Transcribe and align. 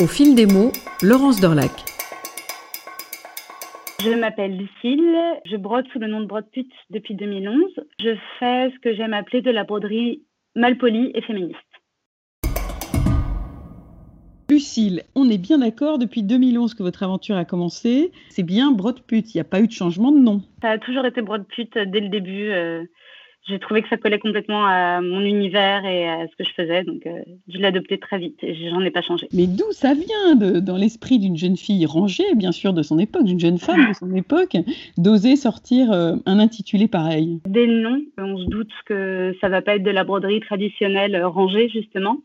Au 0.00 0.06
fil 0.06 0.36
des 0.36 0.46
mots, 0.46 0.70
Laurence 1.02 1.40
Dorlac. 1.40 1.72
Je 4.00 4.10
m'appelle 4.10 4.56
Lucille, 4.56 5.18
je 5.44 5.56
brode 5.56 5.88
sous 5.92 5.98
le 5.98 6.06
nom 6.06 6.20
de 6.20 6.26
Brodepute 6.26 6.70
depuis 6.90 7.16
2011. 7.16 7.64
Je 7.98 8.14
fais 8.38 8.70
ce 8.70 8.78
que 8.78 8.94
j'aime 8.94 9.12
appeler 9.12 9.42
de 9.42 9.50
la 9.50 9.64
broderie 9.64 10.22
malpolie 10.54 11.10
et 11.16 11.22
féministe. 11.22 11.58
Lucille, 14.48 15.02
on 15.16 15.28
est 15.28 15.36
bien 15.36 15.58
d'accord 15.58 15.98
depuis 15.98 16.22
2011 16.22 16.74
que 16.74 16.84
votre 16.84 17.02
aventure 17.02 17.36
a 17.36 17.44
commencé. 17.44 18.12
C'est 18.28 18.44
bien 18.44 18.70
Brodepute, 18.70 19.34
il 19.34 19.38
n'y 19.38 19.40
a 19.40 19.44
pas 19.44 19.60
eu 19.60 19.66
de 19.66 19.72
changement 19.72 20.12
de 20.12 20.20
nom. 20.20 20.42
Ça 20.62 20.70
a 20.70 20.78
toujours 20.78 21.06
été 21.06 21.22
Brodepute 21.22 21.76
dès 21.76 22.00
le 22.00 22.08
début. 22.08 22.52
Euh, 23.38 23.48
j'ai 23.48 23.58
trouvé 23.58 23.82
que 23.82 23.88
ça 23.88 23.96
collait 23.96 24.18
complètement 24.18 24.66
à 24.66 25.00
mon 25.00 25.20
univers 25.20 25.84
et 25.84 26.08
à 26.08 26.26
ce 26.26 26.36
que 26.36 26.44
je 26.44 26.52
faisais, 26.54 26.84
donc 26.84 27.06
euh, 27.06 27.22
je 27.48 27.58
l'ai 27.58 27.66
adopté 27.66 27.98
très 27.98 28.18
vite 28.18 28.38
et 28.42 28.54
j'en 28.68 28.80
ai 28.80 28.90
pas 28.90 29.02
changé. 29.02 29.28
Mais 29.32 29.46
d'où 29.46 29.70
ça 29.70 29.94
vient 29.94 30.34
de, 30.36 30.60
dans 30.60 30.76
l'esprit 30.76 31.18
d'une 31.18 31.36
jeune 31.36 31.56
fille 31.56 31.86
rangée, 31.86 32.34
bien 32.36 32.52
sûr, 32.52 32.72
de 32.72 32.82
son 32.82 32.98
époque, 32.98 33.24
d'une 33.24 33.40
jeune 33.40 33.58
femme 33.58 33.88
de 33.88 33.94
son 33.94 34.14
époque, 34.14 34.56
d'oser 34.96 35.36
sortir 35.36 35.92
euh, 35.92 36.16
un 36.26 36.38
intitulé 36.38 36.88
pareil? 36.88 37.40
Dès 37.46 37.66
le 37.66 37.80
nom, 37.80 38.00
on 38.18 38.38
se 38.38 38.46
doute 38.46 38.72
que 38.86 39.34
ça 39.40 39.48
va 39.48 39.62
pas 39.62 39.76
être 39.76 39.82
de 39.82 39.90
la 39.90 40.04
broderie 40.04 40.40
traditionnelle 40.40 41.14
euh, 41.14 41.28
rangée, 41.28 41.68
justement. 41.68 42.18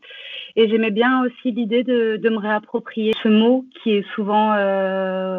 Et 0.56 0.68
j'aimais 0.68 0.90
bien 0.92 1.24
aussi 1.24 1.52
l'idée 1.52 1.82
de, 1.82 2.16
de, 2.16 2.28
me 2.28 2.38
réapproprier 2.38 3.12
ce 3.22 3.28
mot 3.28 3.64
qui 3.82 3.90
est 3.90 4.06
souvent 4.14 4.54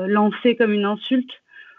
lancé 0.08 0.56
comme 0.58 0.74
une 0.74 0.84
insulte 0.84 1.32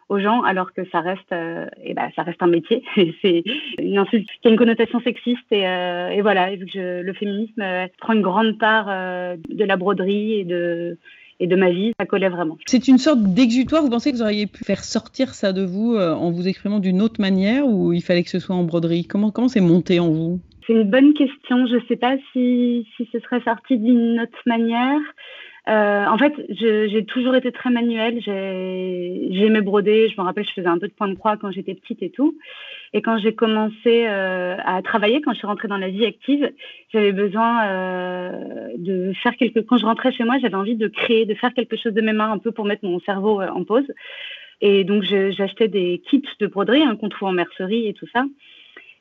aux 0.08 0.20
gens, 0.20 0.42
alors 0.42 0.72
que 0.72 0.82
ça 0.90 1.00
reste, 1.00 1.32
euh, 1.32 1.66
et 1.82 1.94
ben, 1.94 2.10
ça 2.14 2.22
reste 2.22 2.42
un 2.42 2.46
métier. 2.46 2.82
c'est 3.22 3.42
une 3.78 3.98
insulte 3.98 4.28
qui 4.40 4.48
a 4.48 4.50
une 4.50 4.56
connotation 4.56 5.00
sexiste. 5.00 5.50
Et, 5.50 5.66
euh, 5.66 6.10
et 6.10 6.22
voilà, 6.22 6.54
vu 6.54 6.66
que 6.66 7.02
le 7.02 7.12
féminisme 7.12 7.60
euh, 7.60 7.86
prend 7.98 8.12
une 8.12 8.22
grande 8.22 8.58
part 8.58 8.86
de 8.86 9.64
la 9.64 9.76
broderie 9.76 10.40
et 10.40 10.44
de, 10.44 10.98
et 11.40 11.46
de 11.46 11.56
ma 11.56 11.70
vie, 11.70 11.92
ça 11.98 12.06
collait 12.06 12.28
vraiment. 12.28 12.56
C'est 12.66 12.88
une 12.88 12.98
sorte 12.98 13.22
d'exutoire. 13.22 13.82
Vous 13.82 13.90
pensez 13.90 14.12
que 14.12 14.16
vous 14.16 14.22
auriez 14.22 14.46
pu 14.46 14.64
faire 14.64 14.84
sortir 14.84 15.34
ça 15.34 15.52
de 15.52 15.64
vous 15.64 15.96
en 15.96 16.30
vous 16.30 16.46
exprimant 16.48 16.78
d'une 16.78 17.02
autre 17.02 17.20
manière 17.20 17.66
ou 17.66 17.92
il 17.92 18.02
fallait 18.02 18.22
que 18.22 18.30
ce 18.30 18.38
soit 18.38 18.54
en 18.54 18.64
broderie? 18.64 19.06
Comment 19.06 19.30
comment 19.30 19.48
c'est 19.48 19.60
monté 19.60 19.98
en 20.00 20.10
vous? 20.10 20.40
C'est 20.66 20.72
une 20.72 20.90
bonne 20.90 21.14
question. 21.14 21.66
Je 21.66 21.76
ne 21.76 21.80
sais 21.88 21.96
pas 21.96 22.16
si, 22.32 22.86
si 22.96 23.08
ce 23.12 23.20
serait 23.20 23.40
sorti 23.42 23.78
d'une 23.78 24.20
autre 24.20 24.42
manière. 24.46 25.00
Euh, 25.68 26.06
en 26.06 26.16
fait, 26.16 26.32
j'ai 26.48 27.04
toujours 27.06 27.34
été 27.34 27.50
très 27.50 27.70
manuelle. 27.70 28.20
J'aimais 28.22 29.62
broder. 29.62 30.08
Je 30.08 30.20
me 30.20 30.24
rappelle, 30.24 30.44
je 30.44 30.52
faisais 30.52 30.68
un 30.68 30.78
peu 30.78 30.86
de 30.86 30.92
point 30.92 31.08
de 31.08 31.14
croix 31.14 31.36
quand 31.36 31.50
j'étais 31.50 31.74
petite 31.74 32.02
et 32.02 32.10
tout. 32.10 32.36
Et 32.92 33.02
quand 33.02 33.18
j'ai 33.18 33.34
commencé 33.34 34.06
euh, 34.06 34.56
à 34.64 34.80
travailler, 34.82 35.20
quand 35.20 35.32
je 35.32 35.38
suis 35.38 35.46
rentrée 35.46 35.66
dans 35.66 35.76
la 35.76 35.88
vie 35.88 36.06
active, 36.06 36.52
j'avais 36.92 37.12
besoin 37.12 37.66
euh, 37.66 38.68
de 38.76 39.12
faire 39.22 39.36
quelque. 39.36 39.58
Quand 39.60 39.76
je 39.76 39.86
rentrais 39.86 40.12
chez 40.12 40.24
moi, 40.24 40.38
j'avais 40.40 40.54
envie 40.54 40.76
de 40.76 40.86
créer, 40.86 41.26
de 41.26 41.34
faire 41.34 41.52
quelque 41.52 41.76
chose 41.76 41.94
de 41.94 42.00
mes 42.00 42.12
mains, 42.12 42.30
un 42.30 42.38
peu 42.38 42.52
pour 42.52 42.64
mettre 42.64 42.84
mon 42.84 43.00
cerveau 43.00 43.42
en 43.42 43.64
pause. 43.64 43.90
Et 44.60 44.84
donc, 44.84 45.02
j'achetais 45.02 45.68
des 45.68 46.00
kits 46.08 46.22
de 46.40 46.46
broderie 46.46 46.82
qu'on 46.98 47.08
trouve 47.08 47.28
en 47.28 47.32
mercerie 47.32 47.88
et 47.88 47.92
tout 47.92 48.06
ça. 48.12 48.24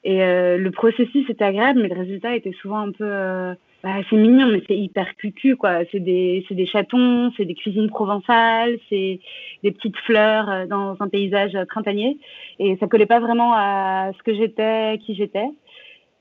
Et 0.04 0.18
le 0.20 0.70
processus 0.70 1.30
était 1.30 1.46
agréable, 1.46 1.82
mais 1.82 1.88
le 1.88 1.96
résultat 1.96 2.36
était 2.36 2.52
souvent 2.62 2.80
un 2.80 2.92
peu 2.92 3.56
bah, 3.86 3.98
c'est 4.10 4.16
mignon, 4.16 4.48
mais 4.48 4.64
c'est 4.68 4.76
hyper 4.76 5.16
cucu, 5.16 5.56
quoi. 5.56 5.82
C'est 5.92 6.00
des, 6.00 6.44
des 6.50 6.66
chatons, 6.66 7.32
c'est 7.38 7.46
des 7.46 7.54
cuisines 7.54 7.88
provençales, 7.88 8.80
c'est 8.90 9.20
des 9.62 9.72
petites 9.72 9.98
fleurs 9.98 10.50
euh, 10.50 10.66
dans 10.66 10.98
un 11.00 11.08
paysage 11.08 11.56
printanier. 11.70 12.18
Et 12.58 12.78
ça 12.78 12.88
collait 12.88 13.06
pas 13.06 13.20
vraiment 13.20 13.54
à 13.54 14.10
ce 14.18 14.24
que 14.24 14.34
j'étais, 14.34 14.98
qui 15.06 15.14
j'étais. 15.14 15.46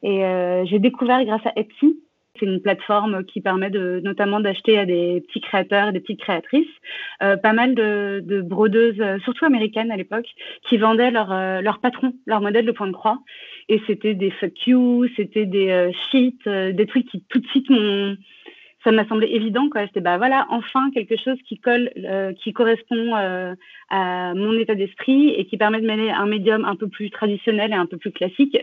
Et 0.03 0.27
euh, 0.27 0.67
j'ai 0.67 0.79
découvert 0.79 1.25
grâce 1.25 1.47
à 1.47 1.59
Etsy 1.59 1.99
c'est 2.39 2.47
une 2.47 2.61
plateforme 2.61 3.25
qui 3.25 3.41
permet 3.41 3.71
de, 3.71 4.01
notamment 4.03 4.41
d'acheter 4.41 4.79
à 4.79 4.87
des 4.87 5.23
petits 5.27 5.41
créateurs 5.41 5.89
et 5.89 5.93
des 5.93 6.01
petites 6.01 6.21
créatrices 6.21 6.67
euh, 7.23 7.37
pas 7.37 7.53
mal 7.53 7.75
de, 7.75 8.23
de, 8.25 8.41
brodeuses, 8.41 9.01
euh, 9.01 9.19
surtout 9.21 9.45
américaines 9.45 9.91
à 9.91 9.97
l'époque, 9.97 10.27
qui 10.69 10.77
vendaient 10.77 11.11
leur, 11.11 11.33
euh, 11.33 11.61
leur 11.61 11.79
patron, 11.81 12.15
leur 12.27 12.41
modèle 12.41 12.67
de 12.67 12.73
point 12.73 12.87
de 12.87 12.93
croix. 12.93 13.21
Et 13.69 13.81
c'était 13.87 14.15
des 14.15 14.31
fuck 14.31 14.67
you, 14.67 15.07
c'était 15.17 15.47
des 15.47 15.71
euh, 15.71 15.93
shit, 16.11 16.49
des 16.49 16.87
trucs 16.87 17.07
qui 17.07 17.23
tout 17.29 17.39
de 17.39 17.47
suite 17.47 17.71
m'ont 17.71 18.17
ça 18.83 18.93
m'a 18.93 19.07
semblé 19.07 19.29
évident 19.29 19.71
quoi 19.71 19.87
c'était 19.87 20.03
bah 20.03 20.19
voilà 20.19 20.47
enfin 20.51 20.91
quelque 20.93 21.17
chose 21.17 21.39
qui 21.49 21.59
colle 21.59 21.91
qui 22.43 22.53
correspond 22.53 23.15
à 23.15 24.35
mon 24.35 24.53
état 24.59 24.75
d'esprit 24.75 25.31
et 25.31 25.47
qui 25.47 25.57
permet 25.57 25.81
de 25.81 25.87
mêler 25.87 26.11
un 26.11 26.27
médium 26.27 26.67
un 26.67 26.77
peu 26.77 26.87
plus 26.89 27.09
traditionnel 27.11 27.71
et 27.71 27.77
un 27.77 27.87
peu 27.87 27.97
plus 27.97 28.13
classique 28.13 28.59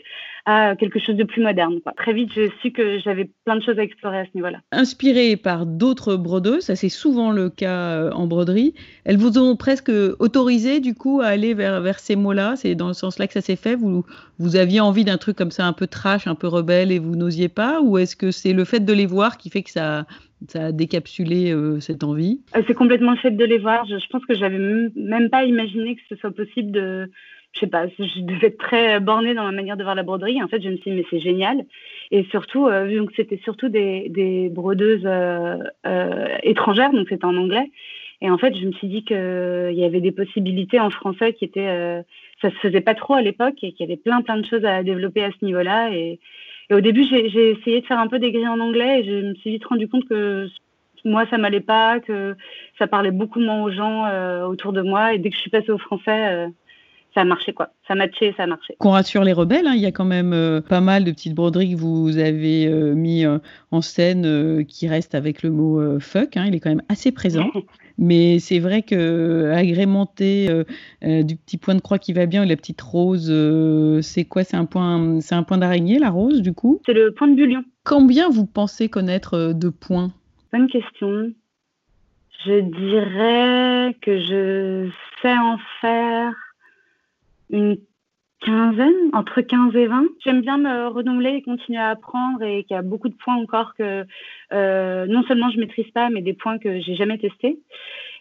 à 0.45 0.75
quelque 0.75 0.99
chose 0.99 1.15
de 1.15 1.23
plus 1.23 1.41
moderne. 1.41 1.79
Très 1.97 2.13
vite, 2.13 2.31
j'ai 2.33 2.51
su 2.61 2.71
que 2.71 2.99
j'avais 2.99 3.29
plein 3.45 3.55
de 3.55 3.63
choses 3.63 3.77
à 3.77 3.83
explorer 3.83 4.19
à 4.19 4.25
ce 4.25 4.31
niveau-là. 4.35 4.59
Inspirée 4.71 5.35
par 5.37 5.65
d'autres 5.65 6.15
brodeuses, 6.15 6.63
ça 6.63 6.75
c'est 6.75 6.89
souvent 6.89 7.31
le 7.31 7.49
cas 7.49 7.95
euh, 7.95 8.11
en 8.11 8.27
broderie, 8.27 8.73
elles 9.05 9.17
vous 9.17 9.37
ont 9.37 9.55
presque 9.55 9.91
autorisé 10.19 10.79
du 10.79 10.95
coup 10.95 11.21
à 11.21 11.27
aller 11.27 11.53
vers, 11.53 11.81
vers 11.81 11.99
ces 11.99 12.15
mots-là? 12.15 12.55
C'est 12.55 12.75
dans 12.75 12.87
le 12.87 12.93
sens-là 12.93 13.27
que 13.27 13.33
ça 13.33 13.41
s'est 13.41 13.55
fait? 13.55 13.75
Vous, 13.75 14.05
vous 14.39 14.55
aviez 14.55 14.79
envie 14.79 15.05
d'un 15.05 15.17
truc 15.17 15.37
comme 15.37 15.51
ça 15.51 15.65
un 15.65 15.73
peu 15.73 15.87
trash, 15.87 16.27
un 16.27 16.35
peu 16.35 16.47
rebelle 16.47 16.91
et 16.91 16.99
vous 16.99 17.15
n'osiez 17.15 17.49
pas? 17.49 17.81
Ou 17.81 17.97
est-ce 17.97 18.15
que 18.15 18.31
c'est 18.31 18.53
le 18.53 18.65
fait 18.65 18.79
de 18.79 18.93
les 18.93 19.05
voir 19.05 19.37
qui 19.37 19.49
fait 19.49 19.63
que 19.63 19.69
ça, 19.69 20.05
ça 20.47 20.65
a 20.65 20.71
décapsulé 20.71 21.51
euh, 21.51 21.79
cette 21.79 22.03
envie? 22.03 22.41
Euh, 22.55 22.61
C'est 22.67 22.73
complètement 22.73 23.11
le 23.11 23.17
fait 23.17 23.31
de 23.31 23.45
les 23.45 23.59
voir. 23.59 23.85
Je, 23.85 23.97
je 23.97 24.07
pense 24.09 24.25
que 24.25 24.35
j'avais 24.35 24.59
même 24.95 25.29
pas 25.29 25.43
imaginé 25.43 25.95
que 25.95 26.01
ce 26.09 26.15
soit 26.15 26.31
possible 26.31 26.71
de 26.71 27.09
je 27.53 27.59
sais 27.59 27.67
pas, 27.67 27.87
je 27.87 28.21
devais 28.21 28.47
être 28.47 28.57
très 28.57 28.99
bornée 28.99 29.33
dans 29.33 29.43
ma 29.43 29.51
manière 29.51 29.75
de 29.75 29.83
voir 29.83 29.95
la 29.95 30.03
broderie. 30.03 30.41
En 30.41 30.47
fait, 30.47 30.61
je 30.61 30.69
me 30.69 30.77
suis 30.77 30.91
dit, 30.91 30.97
mais 30.97 31.05
c'est 31.09 31.19
génial. 31.19 31.65
Et 32.11 32.23
surtout, 32.31 32.67
euh, 32.67 32.85
vu 32.85 33.05
que 33.05 33.13
c'était 33.15 33.39
surtout 33.43 33.67
des, 33.69 34.49
brodeuses 34.51 35.05
euh, 35.05 35.57
euh, 35.85 36.37
étrangères, 36.43 36.91
donc 36.91 37.07
c'était 37.09 37.25
en 37.25 37.35
anglais. 37.35 37.71
Et 38.21 38.29
en 38.29 38.37
fait, 38.37 38.55
je 38.55 38.65
me 38.65 38.71
suis 38.73 38.87
dit 38.87 39.03
qu'il 39.03 39.73
y 39.73 39.83
avait 39.83 40.01
des 40.01 40.11
possibilités 40.11 40.79
en 40.79 40.91
français 40.91 41.33
qui 41.33 41.43
étaient, 41.43 42.03
ça 42.41 42.51
se 42.51 42.55
faisait 42.57 42.81
pas 42.81 42.93
trop 42.93 43.15
à 43.15 43.21
l'époque 43.21 43.55
et 43.63 43.71
qu'il 43.71 43.87
y 43.87 43.89
avait 43.91 43.99
plein 43.99 44.21
plein 44.21 44.37
de 44.37 44.45
choses 44.45 44.63
à 44.63 44.83
développer 44.83 45.23
à 45.23 45.31
ce 45.31 45.43
niveau-là. 45.43 45.89
Et, 45.91 46.19
et, 46.69 46.73
au 46.75 46.81
début, 46.81 47.03
j'ai 47.03 47.51
essayé 47.51 47.81
de 47.81 47.85
faire 47.87 47.97
un 47.97 48.07
peu 48.07 48.19
des 48.19 48.31
grilles 48.31 48.47
en 48.47 48.59
anglais 48.59 48.99
et 48.99 49.03
je 49.05 49.27
me 49.29 49.33
suis 49.35 49.49
vite 49.49 49.65
rendu 49.65 49.87
compte 49.87 50.07
que 50.07 50.47
moi, 51.03 51.25
ça 51.31 51.39
m'allait 51.39 51.61
pas, 51.61 51.99
que 51.99 52.35
ça 52.77 52.85
parlait 52.85 53.09
beaucoup 53.09 53.39
moins 53.39 53.63
aux 53.63 53.71
gens 53.71 54.05
autour 54.45 54.71
de 54.71 54.83
moi. 54.83 55.15
Et 55.15 55.17
dès 55.17 55.31
que 55.31 55.35
je 55.35 55.41
suis 55.41 55.49
passée 55.49 55.71
au 55.71 55.79
français, 55.79 56.47
ça 57.13 57.21
a 57.21 57.25
marché 57.25 57.53
quoi. 57.53 57.69
Ça 57.87 57.95
matché, 57.95 58.33
ça 58.37 58.43
a 58.43 58.47
marché. 58.47 58.75
Qu'on 58.79 58.91
rassure 58.91 59.23
les 59.23 59.33
rebelles, 59.33 59.67
hein, 59.67 59.73
il 59.75 59.81
y 59.81 59.85
a 59.85 59.91
quand 59.91 60.05
même 60.05 60.33
euh, 60.33 60.61
pas 60.61 60.81
mal 60.81 61.03
de 61.03 61.11
petites 61.11 61.35
broderies 61.35 61.73
que 61.73 61.77
vous 61.77 62.17
avez 62.17 62.67
euh, 62.67 62.93
mis 62.93 63.25
euh, 63.25 63.39
en 63.71 63.81
scène 63.81 64.65
qui 64.65 64.87
restent 64.87 65.15
avec 65.15 65.43
le 65.43 65.51
mot 65.51 65.99
fuck. 65.99 66.37
Hein, 66.37 66.45
il 66.47 66.55
est 66.55 66.59
quand 66.59 66.69
même 66.69 66.83
assez 66.89 67.11
présent. 67.11 67.49
Mais 67.97 68.39
c'est 68.39 68.59
vrai 68.59 68.81
que 68.81 69.51
agrémenter 69.53 70.47
du 71.03 71.35
petit 71.35 71.57
point 71.57 71.75
de 71.75 71.81
croix 71.81 71.99
qui 71.99 72.13
va 72.13 72.25
bien 72.25 72.43
ou 72.43 72.47
la 72.47 72.55
petite 72.55 72.81
rose, 72.81 73.31
c'est 74.01 74.25
quoi? 74.25 74.43
C'est 74.43 74.57
un 74.57 74.65
point, 74.65 75.19
c'est 75.19 75.35
un 75.35 75.43
point 75.43 75.57
d'araignée 75.59 75.99
la 75.99 76.09
rose 76.09 76.41
du 76.41 76.53
coup? 76.53 76.81
C'est 76.85 76.93
le 76.93 77.13
point 77.13 77.27
de 77.27 77.35
bullion. 77.35 77.63
Combien 77.83 78.29
vous 78.29 78.47
pensez 78.47 78.89
connaître 78.89 79.53
de 79.53 79.69
points? 79.69 80.11
Bonne 80.51 80.67
question. 80.67 81.31
Je 82.45 82.59
dirais 82.59 83.95
que 84.01 84.17
je 84.19 84.89
sais 85.21 85.37
en 85.37 85.57
faire 85.81 86.33
une 87.51 87.77
quinzaine, 88.41 89.09
entre 89.13 89.41
15 89.41 89.75
et 89.75 89.85
20. 89.85 90.03
J'aime 90.23 90.41
bien 90.41 90.57
me 90.57 90.87
renouveler 90.87 91.35
et 91.35 91.41
continuer 91.41 91.79
à 91.79 91.89
apprendre 91.89 92.41
et 92.41 92.63
qu'il 92.63 92.75
y 92.75 92.77
a 92.77 92.81
beaucoup 92.81 93.09
de 93.09 93.15
points 93.15 93.35
encore 93.35 93.75
que 93.75 94.05
euh, 94.51 95.05
non 95.05 95.23
seulement 95.23 95.51
je 95.51 95.59
maîtrise 95.59 95.89
pas, 95.91 96.09
mais 96.09 96.21
des 96.21 96.33
points 96.33 96.57
que 96.57 96.79
j'ai 96.81 96.95
jamais 96.95 97.19
testés. 97.19 97.59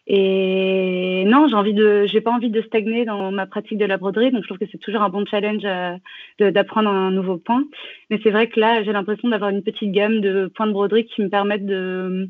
Et 0.07 1.25
non, 1.27 1.47
j'ai 1.49 1.55
envie 1.55 1.75
de, 1.75 2.05
j'ai 2.07 2.21
pas 2.21 2.33
envie 2.33 2.51
de 2.51 2.63
stagner 2.63 3.05
dans 3.05 3.31
ma 3.31 3.47
pratique 3.47 3.79
de 3.79 3.85
la 3.85 3.97
broderie, 3.97 4.31
donc 4.31 4.43
je 4.43 4.49
trouve 4.49 4.59
que 4.59 4.71
c'est 4.71 4.79
toujours 4.79 5.03
un 5.03 5.09
bon 5.09 5.25
challenge 5.25 5.63
euh, 5.65 6.51
d'apprendre 6.51 6.91
un 6.91 7.11
nouveau 7.11 7.39
point. 7.39 7.65
Mais 8.11 8.19
c'est 8.23 8.31
vrai 8.31 8.49
que 8.49 8.59
là, 8.59 8.83
j'ai 8.83 8.93
l'impression 8.93 9.29
d'avoir 9.29 9.51
une 9.51 9.63
petite 9.63 9.93
gamme 9.93 10.21
de 10.21 10.51
points 10.55 10.67
de 10.67 10.73
broderie 10.73 11.07
qui 11.07 11.23
me 11.23 11.29
permettent 11.29 11.67
de 11.67 12.29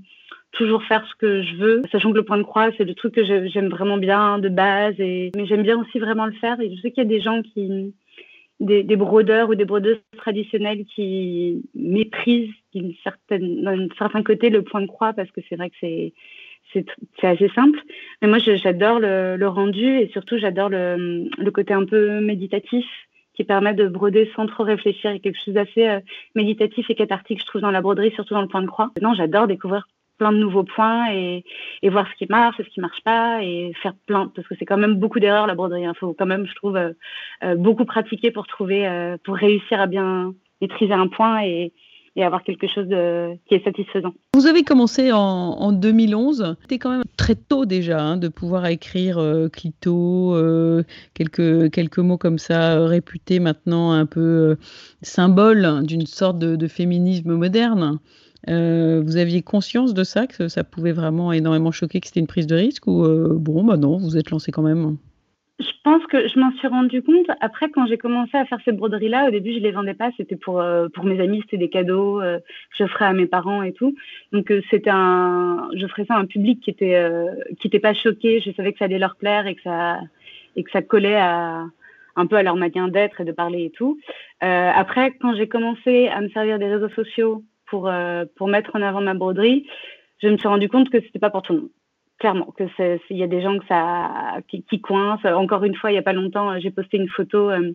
toujours 0.52 0.82
faire 0.84 1.06
ce 1.06 1.14
que 1.14 1.42
je 1.42 1.56
veux, 1.56 1.82
sachant 1.92 2.10
que 2.10 2.16
le 2.16 2.24
point 2.24 2.38
de 2.38 2.42
croix, 2.42 2.70
c'est 2.76 2.84
le 2.84 2.94
truc 2.94 3.14
que 3.14 3.24
j'aime 3.24 3.68
vraiment 3.68 3.98
bien 3.98 4.38
de 4.38 4.48
base. 4.48 4.94
Et... 4.98 5.30
Mais 5.36 5.46
j'aime 5.46 5.62
bien 5.62 5.78
aussi 5.78 5.98
vraiment 5.98 6.26
le 6.26 6.32
faire. 6.32 6.60
Et 6.60 6.74
je 6.74 6.80
sais 6.80 6.90
qu'il 6.90 7.02
y 7.02 7.06
a 7.06 7.08
des 7.08 7.20
gens 7.20 7.42
qui, 7.42 7.94
des, 8.60 8.96
brodeurs 8.96 9.48
ou 9.48 9.54
des 9.54 9.64
brodeuses 9.64 10.00
traditionnelles 10.16 10.84
qui 10.84 11.62
méprisent 11.74 12.52
d'un 12.74 13.88
certain 13.98 14.22
côté 14.22 14.50
le 14.50 14.62
point 14.62 14.82
de 14.82 14.86
croix 14.86 15.12
parce 15.12 15.30
que 15.30 15.40
c'est 15.48 15.56
vrai 15.56 15.70
que 15.70 15.76
c'est 15.80 16.12
assez 17.22 17.48
simple. 17.54 17.80
Mais 18.20 18.28
moi, 18.28 18.38
j'adore 18.38 19.00
le, 19.00 19.46
rendu 19.46 19.86
et 19.86 20.08
surtout, 20.08 20.38
j'adore 20.38 20.68
le, 20.68 21.50
côté 21.50 21.72
un 21.72 21.84
peu 21.84 22.20
méditatif 22.20 22.86
qui 23.34 23.44
permet 23.44 23.72
de 23.72 23.88
broder 23.88 24.30
sans 24.36 24.46
trop 24.46 24.64
réfléchir. 24.64 25.10
A 25.10 25.18
quelque 25.18 25.38
chose 25.42 25.54
d'assez 25.54 25.88
euh, 25.88 26.00
méditatif 26.34 26.90
et 26.90 26.94
cathartique, 26.94 27.40
je 27.40 27.46
trouve, 27.46 27.62
dans 27.62 27.70
la 27.70 27.80
broderie, 27.80 28.12
surtout 28.12 28.34
dans 28.34 28.42
le 28.42 28.48
point 28.48 28.60
de 28.60 28.66
croix. 28.66 28.90
Non, 29.00 29.14
j'adore 29.14 29.46
découvrir 29.46 29.86
plein 30.20 30.32
de 30.32 30.36
nouveaux 30.36 30.64
points 30.64 31.10
et, 31.12 31.42
voir 31.88 32.06
ce 32.12 32.14
qui 32.16 32.26
marche 32.30 32.60
et 32.60 32.64
ce 32.64 32.68
qui 32.68 32.80
marche 32.80 33.02
pas 33.04 33.42
et 33.42 33.72
faire 33.82 33.94
plein 34.06 34.30
parce 34.34 34.46
que 34.46 34.54
c'est 34.58 34.66
quand 34.66 34.76
même 34.76 34.96
beaucoup 34.96 35.18
d'erreurs 35.18 35.46
la 35.46 35.54
broderie. 35.54 35.82
Il 35.82 35.92
faut 35.98 36.14
quand 36.16 36.26
même, 36.26 36.46
je 36.46 36.54
trouve, 36.54 36.76
euh, 36.76 36.92
euh, 37.42 37.56
beaucoup 37.56 37.86
pratiquer 37.86 38.30
pour 38.30 38.46
trouver, 38.46 38.86
euh, 38.86 39.16
pour 39.24 39.34
réussir 39.34 39.80
à 39.80 39.86
bien 39.86 40.34
maîtriser 40.60 40.92
un 40.92 41.08
point 41.08 41.42
et, 41.44 41.72
avoir 42.20 42.42
quelque 42.44 42.66
chose 42.66 42.88
qui 43.46 43.54
est 43.54 43.64
satisfaisant. 43.64 44.12
Vous 44.34 44.46
avez 44.46 44.62
commencé 44.62 45.10
en, 45.10 45.16
en 45.18 45.72
2011. 45.72 46.54
C'était 46.60 46.78
quand 46.78 46.90
même 46.90 47.04
très 47.16 47.34
tôt 47.34 47.64
déjà 47.64 47.98
hein, 47.98 48.18
de 48.18 48.28
pouvoir 48.28 48.66
écrire 48.66 49.18
Clito, 49.50 50.36
quelques, 51.14 51.70
quelques 51.70 51.98
mots 51.98 52.18
comme 52.18 52.36
ça 52.36 52.84
réputés 52.84 53.40
maintenant 53.40 53.92
un 53.92 54.04
peu 54.04 54.58
symbole 55.00 55.86
d'une 55.86 56.04
sorte 56.04 56.38
de, 56.38 56.68
féminisme 56.68 57.32
moderne. 57.32 58.00
Vous 58.46 59.16
aviez 59.16 59.42
conscience 59.42 59.94
de 59.94 60.04
ça, 60.04 60.26
que 60.26 60.48
ça 60.48 60.64
pouvait 60.64 60.92
vraiment 60.92 61.32
énormément 61.32 61.72
choquer, 61.72 62.00
que 62.00 62.06
c'était 62.06 62.20
une 62.20 62.26
prise 62.26 62.46
de 62.46 62.56
risque 62.56 62.86
ou 62.86 63.06
bon, 63.38 63.64
bah 63.64 63.76
non, 63.76 63.98
vous 63.98 64.16
êtes 64.16 64.30
lancé 64.30 64.52
quand 64.52 64.62
même. 64.62 64.96
Je 65.60 65.72
pense 65.84 66.06
que 66.06 66.26
je 66.26 66.38
m'en 66.38 66.52
suis 66.52 66.68
rendu 66.68 67.02
compte. 67.02 67.26
Après 67.40 67.68
quand 67.68 67.86
j'ai 67.86 67.98
commencé 67.98 68.34
à 68.36 68.46
faire 68.46 68.58
ces 68.64 68.72
broderies 68.72 69.10
là 69.10 69.28
au 69.28 69.30
début 69.30 69.52
je 69.52 69.58
les 69.58 69.72
vendais 69.72 69.92
pas. 69.92 70.10
C'était 70.16 70.36
pour 70.36 70.58
euh, 70.60 70.88
pour 70.88 71.04
mes 71.04 71.20
amis 71.20 71.40
c'était 71.42 71.58
des 71.58 71.68
cadeaux 71.68 72.20
euh, 72.20 72.38
que 72.38 72.44
je 72.78 72.86
ferais 72.86 73.04
à 73.04 73.12
mes 73.12 73.26
parents 73.26 73.62
et 73.62 73.72
tout. 73.72 73.94
Donc 74.32 74.50
euh, 74.50 74.62
c'était 74.70 74.90
un 74.90 75.68
je 75.74 75.86
ferais 75.86 76.06
ça 76.06 76.14
à 76.14 76.18
un 76.18 76.24
public 76.24 76.60
qui 76.60 76.70
était 76.70 76.96
euh, 76.96 77.26
qui 77.60 77.68
pas 77.78 77.92
choqué. 77.92 78.40
Je 78.40 78.52
savais 78.52 78.72
que 78.72 78.78
ça 78.78 78.86
allait 78.86 78.98
leur 78.98 79.16
plaire 79.16 79.46
et 79.46 79.54
que 79.54 79.62
ça 79.62 80.00
et 80.56 80.64
que 80.64 80.70
ça 80.70 80.80
collait 80.80 81.20
un 81.20 82.26
peu 82.28 82.36
à 82.36 82.42
leur 82.42 82.56
manière 82.56 82.88
d'être 82.88 83.20
et 83.20 83.24
de 83.24 83.32
parler 83.32 83.64
et 83.64 83.70
tout. 83.70 83.98
Euh, 84.42 84.70
après 84.74 85.12
quand 85.20 85.34
j'ai 85.34 85.48
commencé 85.48 86.08
à 86.08 86.22
me 86.22 86.30
servir 86.30 86.58
des 86.58 86.68
réseaux 86.68 86.88
sociaux 86.90 87.44
pour 87.70 87.88
euh, 87.88 88.24
pour 88.36 88.48
mettre 88.48 88.74
en 88.74 88.82
avant 88.82 89.00
ma 89.00 89.14
broderie 89.14 89.66
je 90.22 90.28
me 90.28 90.36
suis 90.36 90.48
rendu 90.48 90.68
compte 90.68 90.90
que 90.90 91.00
c'était 91.00 91.18
pas 91.18 91.30
pour 91.30 91.42
tout 91.42 91.54
le 91.54 91.60
monde 91.60 91.70
clairement 92.20 92.54
il 93.10 93.16
y 93.16 93.22
a 93.22 93.26
des 93.26 93.40
gens 93.40 93.58
qui, 94.46 94.80
coincent. 94.80 95.24
Encore 95.24 95.64
une 95.64 95.74
fois, 95.74 95.90
il 95.90 95.94
y 95.94 95.98
a 95.98 96.02
pas 96.02 96.12
longtemps, 96.12 96.60
j'ai 96.60 96.70
posté 96.70 96.98
une 96.98 97.08
photo 97.08 97.50
euh, 97.50 97.72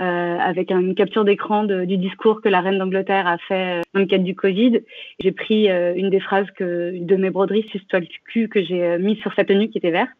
euh, 0.00 0.38
avec 0.38 0.70
une 0.70 0.94
capture 0.94 1.24
d'écran 1.24 1.64
du 1.64 1.96
discours 1.96 2.40
que 2.40 2.48
la 2.48 2.60
reine 2.60 2.78
d'Angleterre 2.78 3.26
a 3.26 3.38
fait 3.38 3.78
euh, 3.78 3.82
dans 3.92 4.00
le 4.00 4.06
cadre 4.06 4.24
du 4.24 4.34
Covid. 4.34 4.80
J'ai 5.20 5.32
pris 5.32 5.70
euh, 5.70 5.94
une 5.94 6.10
des 6.10 6.20
phrases 6.20 6.46
de 6.60 7.16
mes 7.16 7.30
broderies 7.30 7.66
suce-toi 7.70 8.00
le 8.00 8.06
cul 8.26 8.48
que 8.48 8.62
j'ai 8.64 8.82
euh, 8.84 8.98
mis 8.98 9.16
sur 9.16 9.34
sa 9.34 9.44
tenue 9.44 9.68
qui 9.68 9.78
était 9.78 9.90
verte. 9.90 10.10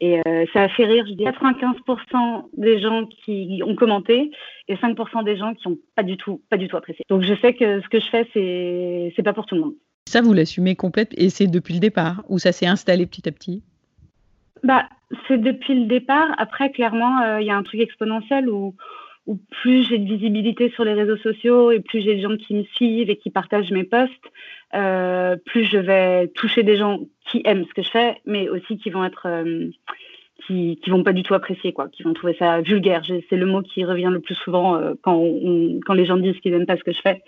Et 0.00 0.20
euh, 0.26 0.44
ça 0.52 0.62
a 0.62 0.68
fait 0.68 0.84
rire, 0.84 1.04
je 1.08 1.14
dis 1.14 1.24
95% 1.24 2.50
des 2.56 2.80
gens 2.80 3.06
qui 3.06 3.60
ont 3.64 3.74
commenté 3.74 4.30
et 4.68 4.76
5% 4.76 5.24
des 5.24 5.36
gens 5.36 5.54
qui 5.54 5.66
ont 5.66 5.78
pas 5.96 6.04
du 6.04 6.16
tout, 6.16 6.40
pas 6.50 6.56
du 6.56 6.68
tout 6.68 6.76
apprécié. 6.76 7.04
Donc 7.08 7.22
je 7.22 7.34
sais 7.34 7.54
que 7.54 7.80
ce 7.80 7.88
que 7.88 7.98
je 7.98 8.08
fais, 8.08 8.28
c'est, 8.32 9.12
c'est 9.16 9.22
pas 9.22 9.32
pour 9.32 9.46
tout 9.46 9.56
le 9.56 9.62
monde. 9.62 9.74
Ça, 10.08 10.22
vous 10.22 10.32
l'assumez 10.32 10.76
complète 10.76 11.12
et 11.18 11.30
c'est 11.30 11.48
depuis 11.48 11.74
le 11.74 11.80
départ 11.80 12.22
ou 12.28 12.38
ça 12.38 12.52
s'est 12.52 12.66
installé 12.66 13.06
petit 13.06 13.28
à 13.28 13.32
petit? 13.32 13.62
Bah, 14.62 14.88
C'est 15.26 15.38
depuis 15.38 15.74
le 15.74 15.86
départ. 15.86 16.28
Après, 16.38 16.70
clairement, 16.70 17.20
il 17.20 17.28
euh, 17.28 17.42
y 17.42 17.50
a 17.50 17.56
un 17.56 17.62
truc 17.62 17.80
exponentiel 17.80 18.48
où, 18.48 18.74
plus 19.50 19.88
j'ai 19.88 19.98
de 19.98 20.04
visibilité 20.04 20.70
sur 20.70 20.84
les 20.84 20.94
réseaux 20.94 21.16
sociaux 21.16 21.70
et 21.70 21.80
plus 21.80 22.00
j'ai 22.00 22.16
de 22.16 22.22
gens 22.22 22.36
qui 22.36 22.54
me 22.54 22.64
suivent 22.74 23.10
et 23.10 23.16
qui 23.16 23.30
partagent 23.30 23.70
mes 23.70 23.84
posts, 23.84 24.12
euh, 24.74 25.36
plus 25.46 25.64
je 25.64 25.78
vais 25.78 26.28
toucher 26.28 26.62
des 26.62 26.76
gens 26.76 27.00
qui 27.26 27.42
aiment 27.44 27.64
ce 27.64 27.74
que 27.74 27.82
je 27.82 27.90
fais, 27.90 28.16
mais 28.26 28.48
aussi 28.48 28.78
qui 28.78 28.90
vont 28.90 29.04
être... 29.04 29.26
Euh, 29.26 29.68
qui, 30.46 30.78
qui 30.82 30.90
vont 30.90 31.02
pas 31.02 31.12
du 31.12 31.24
tout 31.24 31.34
apprécier 31.34 31.72
quoi, 31.72 31.88
qui 31.88 32.04
vont 32.04 32.14
trouver 32.14 32.34
ça 32.38 32.60
vulgaire. 32.60 33.02
C'est 33.28 33.36
le 33.36 33.44
mot 33.44 33.60
qui 33.60 33.84
revient 33.84 34.08
le 34.10 34.20
plus 34.20 34.36
souvent 34.36 34.76
euh, 34.76 34.94
quand, 35.02 35.20
quand 35.84 35.94
les 35.94 36.06
gens 36.06 36.16
disent 36.16 36.38
qu'ils 36.38 36.52
n'aiment 36.52 36.64
pas 36.64 36.76
ce 36.76 36.84
que 36.84 36.92
je 36.92 37.00
fais, 37.00 37.22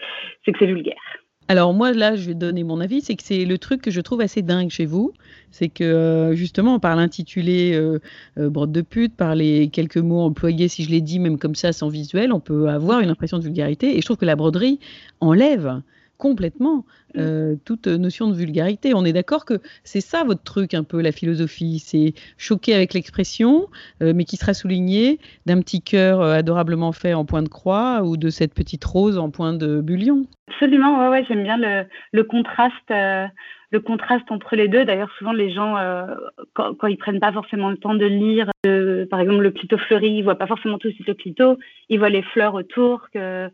c'est 0.44 0.52
que 0.52 0.58
c'est 0.60 0.66
vulgaire. 0.66 1.02
Alors 1.50 1.74
moi 1.74 1.90
là, 1.92 2.14
je 2.14 2.28
vais 2.28 2.34
donner 2.34 2.62
mon 2.62 2.80
avis, 2.80 3.00
c'est 3.00 3.16
que 3.16 3.24
c'est 3.24 3.44
le 3.44 3.58
truc 3.58 3.82
que 3.82 3.90
je 3.90 4.00
trouve 4.00 4.20
assez 4.20 4.40
dingue 4.40 4.70
chez 4.70 4.86
vous, 4.86 5.12
c'est 5.50 5.68
que 5.68 5.82
euh, 5.82 6.32
justement 6.36 6.78
par 6.78 6.94
l'intitulé 6.94 7.72
euh, 7.74 7.98
euh, 8.38 8.48
brode 8.50 8.70
de 8.70 8.82
pute, 8.82 9.16
par 9.16 9.34
les 9.34 9.66
quelques 9.66 9.96
mots 9.96 10.20
employés, 10.20 10.68
si 10.68 10.84
je 10.84 10.90
l'ai 10.90 11.00
dit 11.00 11.18
même 11.18 11.40
comme 11.40 11.56
ça 11.56 11.72
sans 11.72 11.88
visuel, 11.88 12.32
on 12.32 12.38
peut 12.38 12.68
avoir 12.68 13.00
une 13.00 13.10
impression 13.10 13.36
de 13.36 13.42
vulgarité. 13.42 13.96
Et 13.96 14.00
je 14.00 14.04
trouve 14.04 14.16
que 14.16 14.24
la 14.24 14.36
broderie 14.36 14.78
enlève 15.18 15.82
complètement 16.20 16.84
euh, 17.16 17.56
toute 17.64 17.88
notion 17.88 18.28
de 18.28 18.34
vulgarité. 18.34 18.92
On 18.94 19.04
est 19.04 19.12
d'accord 19.12 19.44
que 19.44 19.54
c'est 19.82 20.02
ça 20.02 20.22
votre 20.22 20.44
truc 20.44 20.74
un 20.74 20.84
peu 20.84 21.00
la 21.00 21.10
philosophie, 21.10 21.80
c'est 21.80 22.12
choquer 22.36 22.74
avec 22.74 22.94
l'expression, 22.94 23.66
euh, 24.02 24.12
mais 24.14 24.24
qui 24.24 24.36
sera 24.36 24.54
souligné 24.54 25.18
d'un 25.46 25.60
petit 25.60 25.82
cœur 25.82 26.20
euh, 26.20 26.34
adorablement 26.34 26.92
fait 26.92 27.14
en 27.14 27.24
point 27.24 27.42
de 27.42 27.48
croix 27.48 28.02
ou 28.04 28.16
de 28.16 28.28
cette 28.28 28.54
petite 28.54 28.84
rose 28.84 29.18
en 29.18 29.30
point 29.30 29.54
de 29.54 29.80
bullion. 29.80 30.26
Absolument, 30.48 31.00
ouais, 31.00 31.08
ouais, 31.08 31.24
j'aime 31.26 31.42
bien 31.42 31.56
le, 31.56 31.86
le 32.12 32.22
contraste. 32.22 32.90
Euh, 32.92 33.26
le 33.72 33.78
contraste 33.78 34.28
entre 34.32 34.56
les 34.56 34.66
deux. 34.66 34.84
D'ailleurs, 34.84 35.12
souvent 35.16 35.30
les 35.30 35.52
gens, 35.52 35.76
quand, 36.54 36.74
quand 36.74 36.88
ils 36.88 36.96
prennent 36.96 37.20
pas 37.20 37.30
forcément 37.32 37.70
le 37.70 37.76
temps 37.76 37.94
de 37.94 38.04
lire, 38.04 38.50
par 39.08 39.20
exemple 39.20 39.42
le 39.42 39.52
clito 39.52 39.78
fleuri, 39.78 40.10
ils 40.10 40.22
voient 40.24 40.34
pas 40.34 40.48
forcément 40.48 40.76
tout 40.78 40.88
de 40.88 40.94
suite 40.94 41.06
le 41.06 41.14
clito, 41.14 41.56
ils 41.88 42.00
voient 42.00 42.08
les 42.08 42.22
fleurs 42.22 42.54
autour. 42.54 43.08
Que 43.14 43.48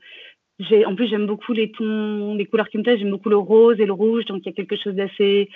en 0.87 0.95
plus, 0.95 1.09
j'aime 1.09 1.27
beaucoup 1.27 1.53
les 1.53 1.71
tons, 1.71 2.35
les 2.35 2.47
couleurs 2.47 2.69
qui 2.69 2.79
me 2.79 2.83
plaisent. 2.83 2.99
J'aime 2.99 3.11
beaucoup 3.11 3.29
le 3.29 3.37
rose 3.37 3.79
et 3.81 3.87
le 3.87 3.93
rouge, 3.93 4.25
donc 4.27 4.43
il 4.43 4.47
y 4.47 4.49
a 4.49 4.53
quelque 4.53 4.77
chose 4.77 4.95
d'assez 4.95 5.51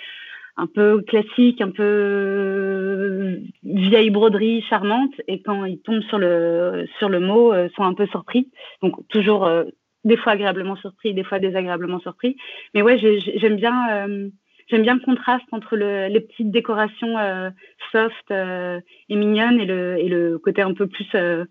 un 0.57 0.67
peu 0.67 1.01
classique, 1.01 1.61
un 1.61 1.71
peu 1.71 3.39
vieille 3.63 4.09
broderie 4.09 4.61
charmante. 4.69 5.13
Et 5.27 5.41
quand 5.41 5.65
ils 5.65 5.79
tombent 5.81 6.03
sur 6.03 6.19
le 6.19 6.85
sur 6.99 7.09
le 7.09 7.19
mot, 7.19 7.53
euh, 7.53 7.69
sont 7.75 7.83
un 7.83 7.93
peu 7.93 8.05
surpris. 8.07 8.49
Donc 8.81 8.95
toujours 9.09 9.45
euh, 9.45 9.63
des 10.03 10.17
fois 10.17 10.33
agréablement 10.33 10.75
surpris, 10.75 11.13
des 11.13 11.23
fois 11.23 11.39
désagréablement 11.39 11.99
surpris. 11.99 12.35
Mais 12.73 12.81
ouais, 12.81 12.97
j'aime 12.97 13.55
bien. 13.55 14.07
Euh, 14.07 14.29
J'aime 14.67 14.83
bien 14.83 14.93
le 14.93 15.01
contraste 15.01 15.43
entre 15.51 15.75
le, 15.75 16.07
les 16.07 16.21
petites 16.21 16.49
décorations 16.49 17.17
euh, 17.17 17.49
soft 17.91 18.31
euh, 18.31 18.79
et 19.09 19.17
mignonnes 19.17 19.59
et 19.59 19.65
le, 19.65 19.97
et 19.97 20.07
le 20.07 20.39
côté 20.39 20.61
un 20.61 20.73
peu 20.73 20.87
plus 20.87 21.07
euh, 21.13 21.43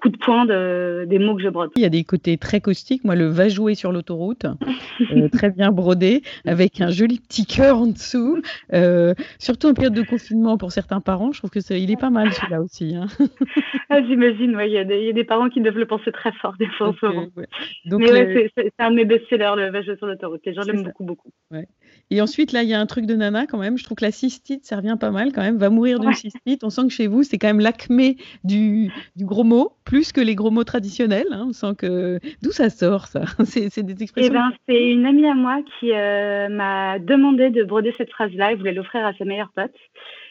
coup 0.00 0.08
de 0.08 0.16
poing 0.16 0.46
de, 0.46 1.04
des 1.06 1.18
mots 1.18 1.36
que 1.36 1.42
je 1.42 1.48
brode. 1.48 1.70
Il 1.76 1.82
y 1.82 1.86
a 1.86 1.90
des 1.90 2.04
côtés 2.04 2.38
très 2.38 2.60
caustiques. 2.60 3.04
Moi, 3.04 3.14
le 3.14 3.26
va 3.26 3.48
jouer 3.48 3.74
sur 3.74 3.92
l'autoroute, 3.92 4.46
euh, 5.12 5.28
très 5.28 5.50
bien 5.50 5.70
brodé, 5.70 6.22
avec 6.46 6.80
un 6.80 6.90
joli 6.90 7.20
petit 7.20 7.46
cœur 7.46 7.78
en 7.78 7.86
dessous. 7.86 8.40
Euh, 8.72 9.14
surtout 9.38 9.68
en 9.68 9.74
période 9.74 9.94
de 9.94 10.02
confinement 10.02 10.56
pour 10.58 10.72
certains 10.72 11.00
parents, 11.00 11.32
je 11.32 11.38
trouve 11.38 11.50
que 11.50 11.60
il 11.74 11.90
est 11.90 12.00
pas 12.00 12.10
mal 12.10 12.32
celui-là 12.32 12.62
aussi. 12.62 12.96
Hein. 12.96 13.06
ah, 13.90 14.02
J'imagine, 14.02 14.56
ouais, 14.56 14.68
il, 14.68 14.72
y 14.72 14.78
a 14.78 14.84
des, 14.84 14.98
il 14.98 15.06
y 15.06 15.10
a 15.10 15.12
des 15.12 15.24
parents 15.24 15.48
qui 15.48 15.60
doivent 15.60 15.78
le 15.78 15.86
penser 15.86 16.10
très 16.12 16.32
fort 16.32 16.54
des 16.58 16.66
fois 16.66 16.88
en 16.88 16.94
ce 16.94 17.06
moment. 17.06 17.26
Mais 17.36 18.12
ouais, 18.12 18.50
c'est 18.56 18.72
un 18.78 18.90
de 18.90 18.96
mes 18.96 19.04
best-sellers, 19.04 19.52
le 19.56 19.70
va 19.70 19.82
jouer 19.82 19.96
sur 19.96 20.06
l'autoroute. 20.06 20.40
Les 20.44 20.54
gens 20.54 20.62
l'aiment 20.62 20.82
beaucoup, 20.82 21.04
beaucoup. 21.04 21.30
Ouais. 21.50 21.66
Et 22.12 22.20
ensuite, 22.20 22.50
là, 22.50 22.64
il 22.64 22.68
y 22.68 22.74
a 22.74 22.80
un 22.80 22.86
truc 22.86 23.06
de 23.06 23.14
nana 23.14 23.46
quand 23.46 23.58
même. 23.58 23.78
Je 23.78 23.84
trouve 23.84 23.96
que 23.96 24.04
la 24.04 24.10
cystite, 24.10 24.64
ça 24.64 24.76
revient 24.76 24.96
pas 24.98 25.12
mal 25.12 25.32
quand 25.32 25.42
même. 25.42 25.58
Va 25.58 25.70
mourir 25.70 26.00
d'une 26.00 26.08
ouais. 26.08 26.14
cystite. 26.14 26.64
On 26.64 26.70
sent 26.70 26.82
que 26.88 26.92
chez 26.92 27.06
vous, 27.06 27.22
c'est 27.22 27.38
quand 27.38 27.46
même 27.46 27.60
l'acmé 27.60 28.16
du, 28.42 28.90
du 29.14 29.24
gros 29.24 29.44
mot, 29.44 29.72
plus 29.84 30.10
que 30.10 30.20
les 30.20 30.34
gros 30.34 30.50
mots 30.50 30.64
traditionnels. 30.64 31.28
Hein. 31.30 31.46
On 31.48 31.52
sent 31.52 31.74
que. 31.78 32.18
D'où 32.42 32.50
ça 32.50 32.68
sort, 32.68 33.06
ça? 33.06 33.22
C'est 33.44 33.82
des 33.84 34.02
expressions. 34.02 34.32
Eh 34.32 34.34
ben, 34.34 34.50
c'est 34.68 34.90
une 34.90 35.06
amie 35.06 35.26
à 35.26 35.34
moi 35.34 35.60
qui 35.78 35.92
euh, 35.92 36.48
m'a 36.48 36.98
demandé 36.98 37.50
de 37.50 37.62
broder 37.62 37.94
cette 37.96 38.10
phrase-là. 38.10 38.50
Elle 38.50 38.58
voulait 38.58 38.72
l'offrir 38.72 39.06
à 39.06 39.12
sa 39.14 39.24
meilleure 39.24 39.52
pote. 39.54 39.70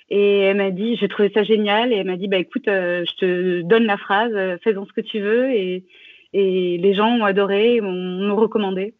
Et 0.09 0.39
elle 0.39 0.57
m'a 0.57 0.71
dit, 0.71 0.98
j'ai 0.98 1.07
trouvé 1.07 1.31
ça 1.33 1.43
génial. 1.43 1.93
Et 1.93 1.98
elle 1.98 2.07
m'a 2.07 2.17
dit, 2.17 2.27
bah 2.27 2.38
écoute, 2.38 2.67
euh, 2.67 3.05
je 3.09 3.15
te 3.15 3.62
donne 3.62 3.86
la 3.86 3.98
phrase, 3.98 4.31
euh, 4.33 4.57
fais-en 4.63 4.86
ce 4.86 4.91
que 4.91 5.01
tu 5.01 5.19
veux. 5.19 5.50
Et, 5.51 5.86
et 6.33 6.77
les 6.77 6.93
gens 6.93 7.09
ont 7.09 7.24
adoré, 7.24 7.79
m'ont 7.79 8.36
recommandé. 8.36 8.95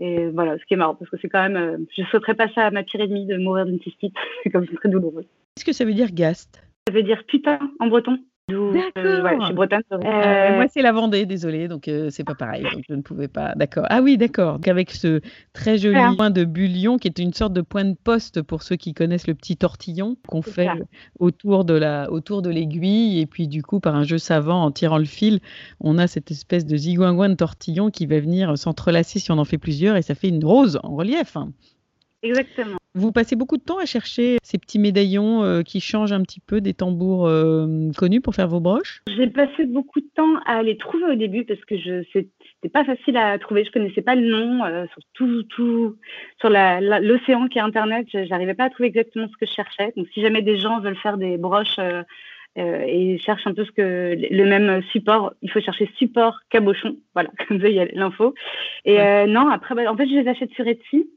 Et 0.00 0.28
voilà, 0.28 0.58
ce 0.58 0.64
qui 0.64 0.74
est 0.74 0.76
marrant, 0.76 0.94
parce 0.94 1.10
que 1.10 1.16
c'est 1.20 1.28
quand 1.28 1.42
même, 1.42 1.56
euh, 1.56 1.76
je 1.96 2.02
ne 2.02 2.06
souhaiterais 2.06 2.34
pas 2.34 2.48
ça 2.54 2.66
à 2.66 2.70
ma 2.70 2.84
pire 2.84 3.00
ennemie 3.00 3.26
de 3.26 3.36
mourir 3.36 3.66
d'une 3.66 3.80
cystite. 3.80 4.14
c'est 4.42 4.50
comme 4.50 4.66
c'est 4.68 4.76
très 4.76 4.88
douloureux. 4.88 5.24
Qu'est-ce 5.54 5.64
que 5.64 5.72
ça 5.72 5.84
veut 5.84 5.94
dire 5.94 6.12
gast 6.12 6.62
Ça 6.86 6.94
veut 6.94 7.02
dire 7.02 7.24
putain 7.26 7.58
en 7.80 7.88
breton. 7.88 8.18
D'accord. 8.48 8.90
Euh, 8.96 9.22
ouais, 9.22 9.36
je 9.40 9.44
suis 9.44 9.54
bretonne. 9.54 9.82
Euh, 9.92 10.56
moi, 10.56 10.66
c'est 10.68 10.80
la 10.80 10.92
Vendée, 10.92 11.26
désolée, 11.26 11.68
donc 11.68 11.86
euh, 11.86 12.08
c'est 12.10 12.24
pas 12.24 12.34
pareil. 12.34 12.62
Donc 12.62 12.82
je 12.88 12.94
ne 12.94 13.02
pouvais 13.02 13.28
pas. 13.28 13.54
D'accord. 13.56 13.84
Ah 13.90 14.00
oui, 14.00 14.16
d'accord. 14.16 14.54
Donc 14.54 14.68
avec 14.68 14.90
ce 14.90 15.20
très 15.52 15.76
joli 15.76 16.00
point 16.16 16.30
de 16.30 16.44
bullion, 16.44 16.96
qui 16.96 17.08
est 17.08 17.18
une 17.18 17.34
sorte 17.34 17.52
de 17.52 17.60
point 17.60 17.84
de 17.84 17.94
poste 18.02 18.40
pour 18.42 18.62
ceux 18.62 18.76
qui 18.76 18.94
connaissent 18.94 19.26
le 19.26 19.34
petit 19.34 19.56
tortillon 19.56 20.16
qu'on 20.26 20.42
fait 20.42 20.66
ça. 20.66 20.74
autour 21.18 21.64
de 21.64 21.74
la, 21.74 22.10
autour 22.10 22.40
de 22.40 22.48
l'aiguille, 22.48 23.20
et 23.20 23.26
puis 23.26 23.48
du 23.48 23.62
coup, 23.62 23.80
par 23.80 23.94
un 23.94 24.04
jeu 24.04 24.18
savant, 24.18 24.64
en 24.64 24.70
tirant 24.70 24.98
le 24.98 25.04
fil, 25.04 25.40
on 25.80 25.98
a 25.98 26.06
cette 26.06 26.30
espèce 26.30 26.64
de 26.64 26.76
zigouingouin 26.76 27.28
de 27.28 27.34
tortillon 27.34 27.90
qui 27.90 28.06
va 28.06 28.18
venir 28.18 28.56
s'entrelacer 28.56 29.18
si 29.18 29.30
on 29.30 29.38
en 29.38 29.44
fait 29.44 29.58
plusieurs, 29.58 29.96
et 29.96 30.02
ça 30.02 30.14
fait 30.14 30.28
une 30.28 30.44
rose 30.44 30.78
en 30.82 30.96
relief. 30.96 31.36
Hein. 31.36 31.52
Exactement. 32.22 32.78
Vous 32.94 33.12
passez 33.12 33.36
beaucoup 33.36 33.58
de 33.58 33.62
temps 33.62 33.78
à 33.78 33.84
chercher 33.84 34.38
ces 34.42 34.58
petits 34.58 34.78
médaillons 34.78 35.44
euh, 35.44 35.62
qui 35.62 35.80
changent 35.80 36.12
un 36.12 36.22
petit 36.22 36.40
peu 36.40 36.60
des 36.60 36.74
tambours 36.74 37.28
euh, 37.28 37.90
connus 37.96 38.20
pour 38.20 38.34
faire 38.34 38.48
vos 38.48 38.60
broches? 38.60 39.02
J'ai 39.08 39.28
passé 39.28 39.66
beaucoup 39.66 40.00
de 40.00 40.08
temps 40.16 40.36
à 40.46 40.62
les 40.62 40.76
trouver 40.76 41.04
au 41.04 41.14
début 41.14 41.44
parce 41.44 41.64
que 41.64 41.76
je 41.76 42.02
c'était 42.12 42.72
pas 42.72 42.84
facile 42.84 43.16
à 43.16 43.38
trouver. 43.38 43.64
Je 43.64 43.70
connaissais 43.70 44.02
pas 44.02 44.16
le 44.16 44.28
nom 44.28 44.64
euh, 44.64 44.86
sur 44.86 45.02
tout, 45.14 45.42
tout 45.44 45.96
sur 46.40 46.50
l'océan 46.50 47.46
qui 47.46 47.58
est 47.58 47.62
Internet. 47.62 48.08
J'arrivais 48.12 48.54
pas 48.54 48.64
à 48.64 48.70
trouver 48.70 48.88
exactement 48.88 49.28
ce 49.28 49.36
que 49.36 49.46
je 49.46 49.52
cherchais. 49.52 49.92
Donc 49.96 50.08
si 50.12 50.20
jamais 50.20 50.42
des 50.42 50.58
gens 50.58 50.80
veulent 50.80 50.96
faire 50.96 51.18
des 51.18 51.36
broches 51.36 51.78
euh, 51.78 52.02
et 52.56 53.18
cherchent 53.18 53.46
un 53.46 53.54
peu 53.54 53.64
ce 53.64 53.70
que 53.70 54.16
le 54.18 54.44
même 54.44 54.82
support, 54.90 55.34
il 55.42 55.50
faut 55.52 55.60
chercher 55.60 55.88
support 55.98 56.40
cabochon. 56.50 56.96
Voilà, 57.14 57.30
comme 57.46 57.60
ça 57.60 57.68
il 57.68 57.76
y 57.76 57.80
a 57.80 57.86
l'info. 57.92 58.34
Et 58.84 58.96
ouais. 58.96 59.26
non, 59.28 59.48
après, 59.50 59.76
bah, 59.76 59.82
en 59.88 59.96
fait, 59.96 60.08
je 60.08 60.14
les 60.14 60.28
achète 60.28 60.50
sur 60.54 60.66
Etsy. 60.66 61.08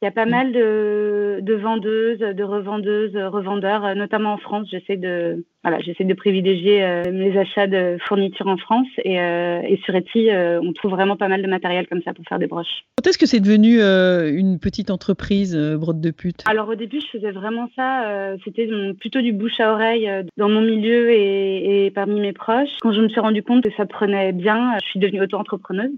Il 0.00 0.04
y 0.04 0.08
a 0.08 0.12
pas 0.12 0.26
mm. 0.26 0.30
mal 0.30 0.52
de, 0.52 1.38
de, 1.42 1.54
vendeuses, 1.54 2.20
de 2.20 2.44
revendeuses, 2.44 3.16
revendeurs, 3.16 3.84
euh, 3.84 3.94
notamment 3.94 4.34
en 4.34 4.38
France. 4.38 4.68
J'essaie 4.70 4.96
de, 4.96 5.44
voilà, 5.64 5.80
j'essaie 5.80 6.04
de 6.04 6.14
privilégier 6.14 6.84
euh, 6.84 7.02
les 7.02 7.36
achats 7.36 7.66
de 7.66 7.98
fournitures 8.06 8.46
en 8.46 8.58
France 8.58 8.86
et, 9.04 9.20
euh, 9.20 9.60
et 9.62 9.76
sur 9.84 9.96
Etsy, 9.96 10.28
on 10.32 10.72
trouve 10.72 10.92
vraiment 10.92 11.16
pas 11.16 11.26
mal 11.26 11.42
de 11.42 11.48
matériel 11.48 11.88
comme 11.88 12.00
ça 12.02 12.14
pour 12.14 12.24
faire 12.26 12.38
des 12.38 12.46
broches. 12.46 12.84
Quand 12.96 13.08
est-ce 13.08 13.18
que 13.18 13.26
c'est 13.26 13.40
devenu 13.40 13.80
une 13.80 14.60
petite 14.60 14.90
entreprise 14.90 15.56
brode 15.56 16.00
de 16.00 16.10
pute? 16.10 16.44
Alors 16.48 16.68
au 16.68 16.74
début, 16.76 17.00
je 17.00 17.18
faisais 17.18 17.32
vraiment 17.32 17.68
ça. 17.74 18.36
C'était 18.44 18.68
plutôt 19.00 19.20
du 19.20 19.32
bouche 19.32 19.58
à 19.58 19.72
oreille 19.72 20.08
dans 20.36 20.48
mon 20.48 20.60
milieu 20.60 21.10
et, 21.10 21.86
et 21.86 21.90
parmi 21.90 22.20
mes 22.20 22.32
proches. 22.32 22.70
Quand 22.80 22.92
je 22.92 23.00
me 23.00 23.08
suis 23.08 23.20
rendu 23.20 23.42
compte 23.42 23.64
que 23.64 23.70
ça 23.76 23.86
prenait 23.86 24.32
bien, 24.32 24.76
je 24.82 24.86
suis 24.86 25.00
devenue 25.00 25.22
auto-entrepreneuse. 25.22 25.90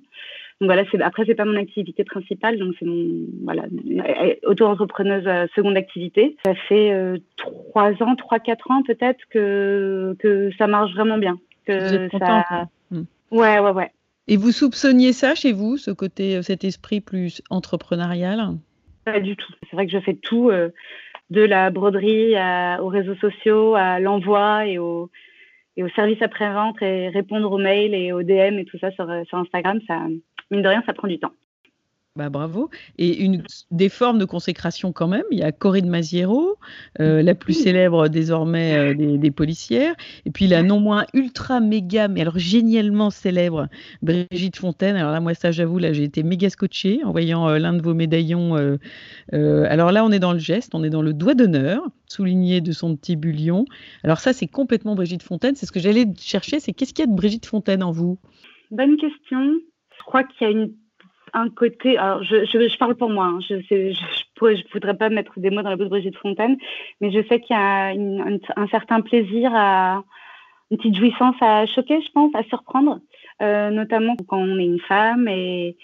Donc 0.61 0.69
voilà, 0.69 0.85
c'est, 0.91 1.01
après, 1.01 1.25
c'est 1.25 1.35
pas 1.35 1.47
mon 1.47 1.57
activité 1.57 2.05
principale, 2.05 2.59
donc 2.59 2.75
c'est 2.79 2.85
mon 2.85 3.27
voilà, 3.45 3.65
auto-entrepreneuse 4.45 5.27
euh, 5.27 5.47
seconde 5.55 5.75
activité. 5.79 6.37
Ça 6.45 6.55
fait 6.55 6.93
euh, 6.93 7.17
trois 7.39 7.93
ans, 8.03 8.15
trois, 8.15 8.41
quatre 8.41 8.71
ans 8.71 8.83
peut-être 8.83 9.21
que, 9.31 10.15
que 10.19 10.51
ça 10.59 10.67
marche 10.67 10.93
vraiment 10.93 11.17
bien. 11.17 11.39
Que 11.65 11.73
vous 11.73 11.95
êtes 11.95 12.19
ça... 12.19 12.69
Hmm. 12.91 13.05
Ouais, 13.31 13.59
ouais, 13.59 13.71
ouais. 13.71 13.91
Et 14.29 14.37
vous 14.37 14.53
soupçonniez 14.53 15.15
ça 15.15 15.35
chez 15.35 15.53
vous, 15.53 15.79
ce 15.79 15.91
côté, 15.93 16.37
euh, 16.37 16.43
cet 16.43 16.63
esprit 16.63 17.01
plus 17.01 17.41
entrepreneurial? 17.49 18.41
Pas 19.07 19.21
du 19.21 19.37
tout. 19.37 19.55
C'est 19.63 19.77
vrai 19.77 19.87
que 19.87 19.93
je 19.93 20.01
fais 20.01 20.15
tout, 20.15 20.51
de 21.31 21.41
la 21.41 21.71
broderie 21.71 22.35
aux 22.81 22.89
réseaux 22.89 23.15
sociaux, 23.15 23.75
à 23.75 23.99
l'envoi 23.99 24.67
et 24.67 24.79
au, 24.79 25.11
et 25.77 25.83
au 25.83 25.89
service 25.91 26.21
après-vente 26.23 26.81
et 26.83 27.09
répondre 27.09 27.51
aux 27.51 27.59
mails 27.59 27.95
et 27.95 28.13
aux 28.13 28.23
DM 28.23 28.59
et 28.59 28.65
tout 28.65 28.79
ça 28.79 28.91
sur, 28.93 29.07
sur 29.27 29.39
Instagram. 29.39 29.81
Ça, 29.87 30.07
mine 30.51 30.63
de 30.63 30.69
rien, 30.69 30.83
ça 30.87 30.93
prend 30.93 31.09
du 31.09 31.19
temps. 31.19 31.33
Bah, 32.17 32.29
bravo. 32.29 32.71
Et 32.99 33.23
une, 33.23 33.45
des 33.71 33.89
formes 33.89 34.19
de 34.19 34.25
consécration 34.25 34.93
quand 34.93 35.07
même. 35.07 35.25
Il 35.31 35.39
y 35.39 35.43
a 35.43 35.53
Corinne 35.53 35.89
Maziero, 35.89 36.57
euh, 36.99 37.23
la 37.23 37.37
plus 37.37 37.55
célèbre 37.55 38.09
désormais 38.09 38.95
euh, 38.95 39.17
des, 39.17 39.31
policières. 39.31 39.95
Et 40.27 40.31
puis 40.33 40.49
la 40.49 40.65
non 40.65 40.81
moins 40.81 41.07
ultra 41.15 41.61
méga, 41.61 42.09
mais 42.09 42.23
alors 42.23 42.37
génialement 42.37 43.11
célèbre, 43.11 43.69
Brigitte 44.03 44.57
Fontaine. 44.57 44.97
Alors 44.97 45.13
là, 45.13 45.21
moi, 45.21 45.35
ça, 45.35 45.53
j'avoue, 45.53 45.79
là, 45.79 45.93
j'ai 45.93 46.03
été 46.03 46.25
méga 46.25 46.51
scotché 46.51 47.01
en 47.05 47.13
voyant 47.13 47.49
euh, 47.49 47.59
l'un 47.59 47.75
de 47.75 47.83
vos 47.83 47.95
médaillons. 47.95 48.57
alors 49.33 49.93
là, 49.93 50.05
on 50.05 50.11
est 50.11 50.19
dans 50.19 50.33
le 50.33 50.41
geste, 50.41 50.75
on 50.75 50.83
est 50.83 50.91
dans 50.91 51.03
le 51.03 51.13
doigt 51.13 51.35
d'honneur, 51.35 51.81
souligné 52.07 52.61
de 52.61 52.73
son 52.73 52.97
petit 52.97 53.15
bullion. 53.15 53.67
Alors 54.03 54.19
ça, 54.19 54.33
c'est 54.33 54.49
complètement 54.49 54.97
Brigitte 54.97 55.23
Fontaine. 55.23 55.55
C'est 55.55 55.67
ce 55.67 55.73
que 55.73 55.81
j'allais 55.81 56.07
chercher. 56.19 56.59
C'est 56.59 56.73
qu'est-ce 56.73 56.93
qu'il 56.93 57.05
y 57.05 57.09
a 57.09 57.11
de 57.11 57.17
Brigitte 57.17 57.47
Fontaine 57.47 57.85
en 57.85 57.93
vous? 57.93 58.19
Bonne 58.73 58.97
question 58.97 59.61
je 60.01 60.05
crois 60.07 60.25
qu'il 60.25 60.47
y 60.47 60.51
a 60.51 60.51
une, 60.51 60.73
un 61.35 61.49
côté. 61.49 61.99
Alors, 61.99 62.23
je, 62.23 62.45
je, 62.45 62.79
parle 62.79 62.95
pour 62.95 63.11
moi. 63.11 63.27
Hein, 63.27 63.39
je 63.49 63.55
ne 63.55 63.93
je, 63.93 64.73
voudrais 64.73 64.97
pas 64.97 65.09
mettre 65.09 65.39
des 65.39 65.51
mots 65.51 65.63
dans 65.63 65.71
la 65.71 65.77
bouche 65.77 65.87
de 65.87 65.91
Brigitte 65.91 66.17
Fontaine, 66.17 66.57
mais 67.01 67.11
je 67.11 67.27
sais 67.29 67.41
qu'il 67.41 67.57
y 67.57 67.59
a 67.59 67.89
un, 67.91 68.67
certain 68.71 69.01
plaisir 69.01 69.51
à 69.55 70.03
une 70.71 70.77
petite 70.77 70.97
jouissance 70.97 71.37
à 71.41 71.67
choquer, 71.67 72.01
je 72.01 72.11
pense, 72.13 72.33
à 72.35 72.43
surprendre, 72.45 73.01
euh, 73.43 73.71
notamment 73.71 74.17
quand 74.29 74.39
on 74.39 74.59
est 74.59 74.65
une 74.65 74.81
femme 74.81 75.29
et 75.29 75.77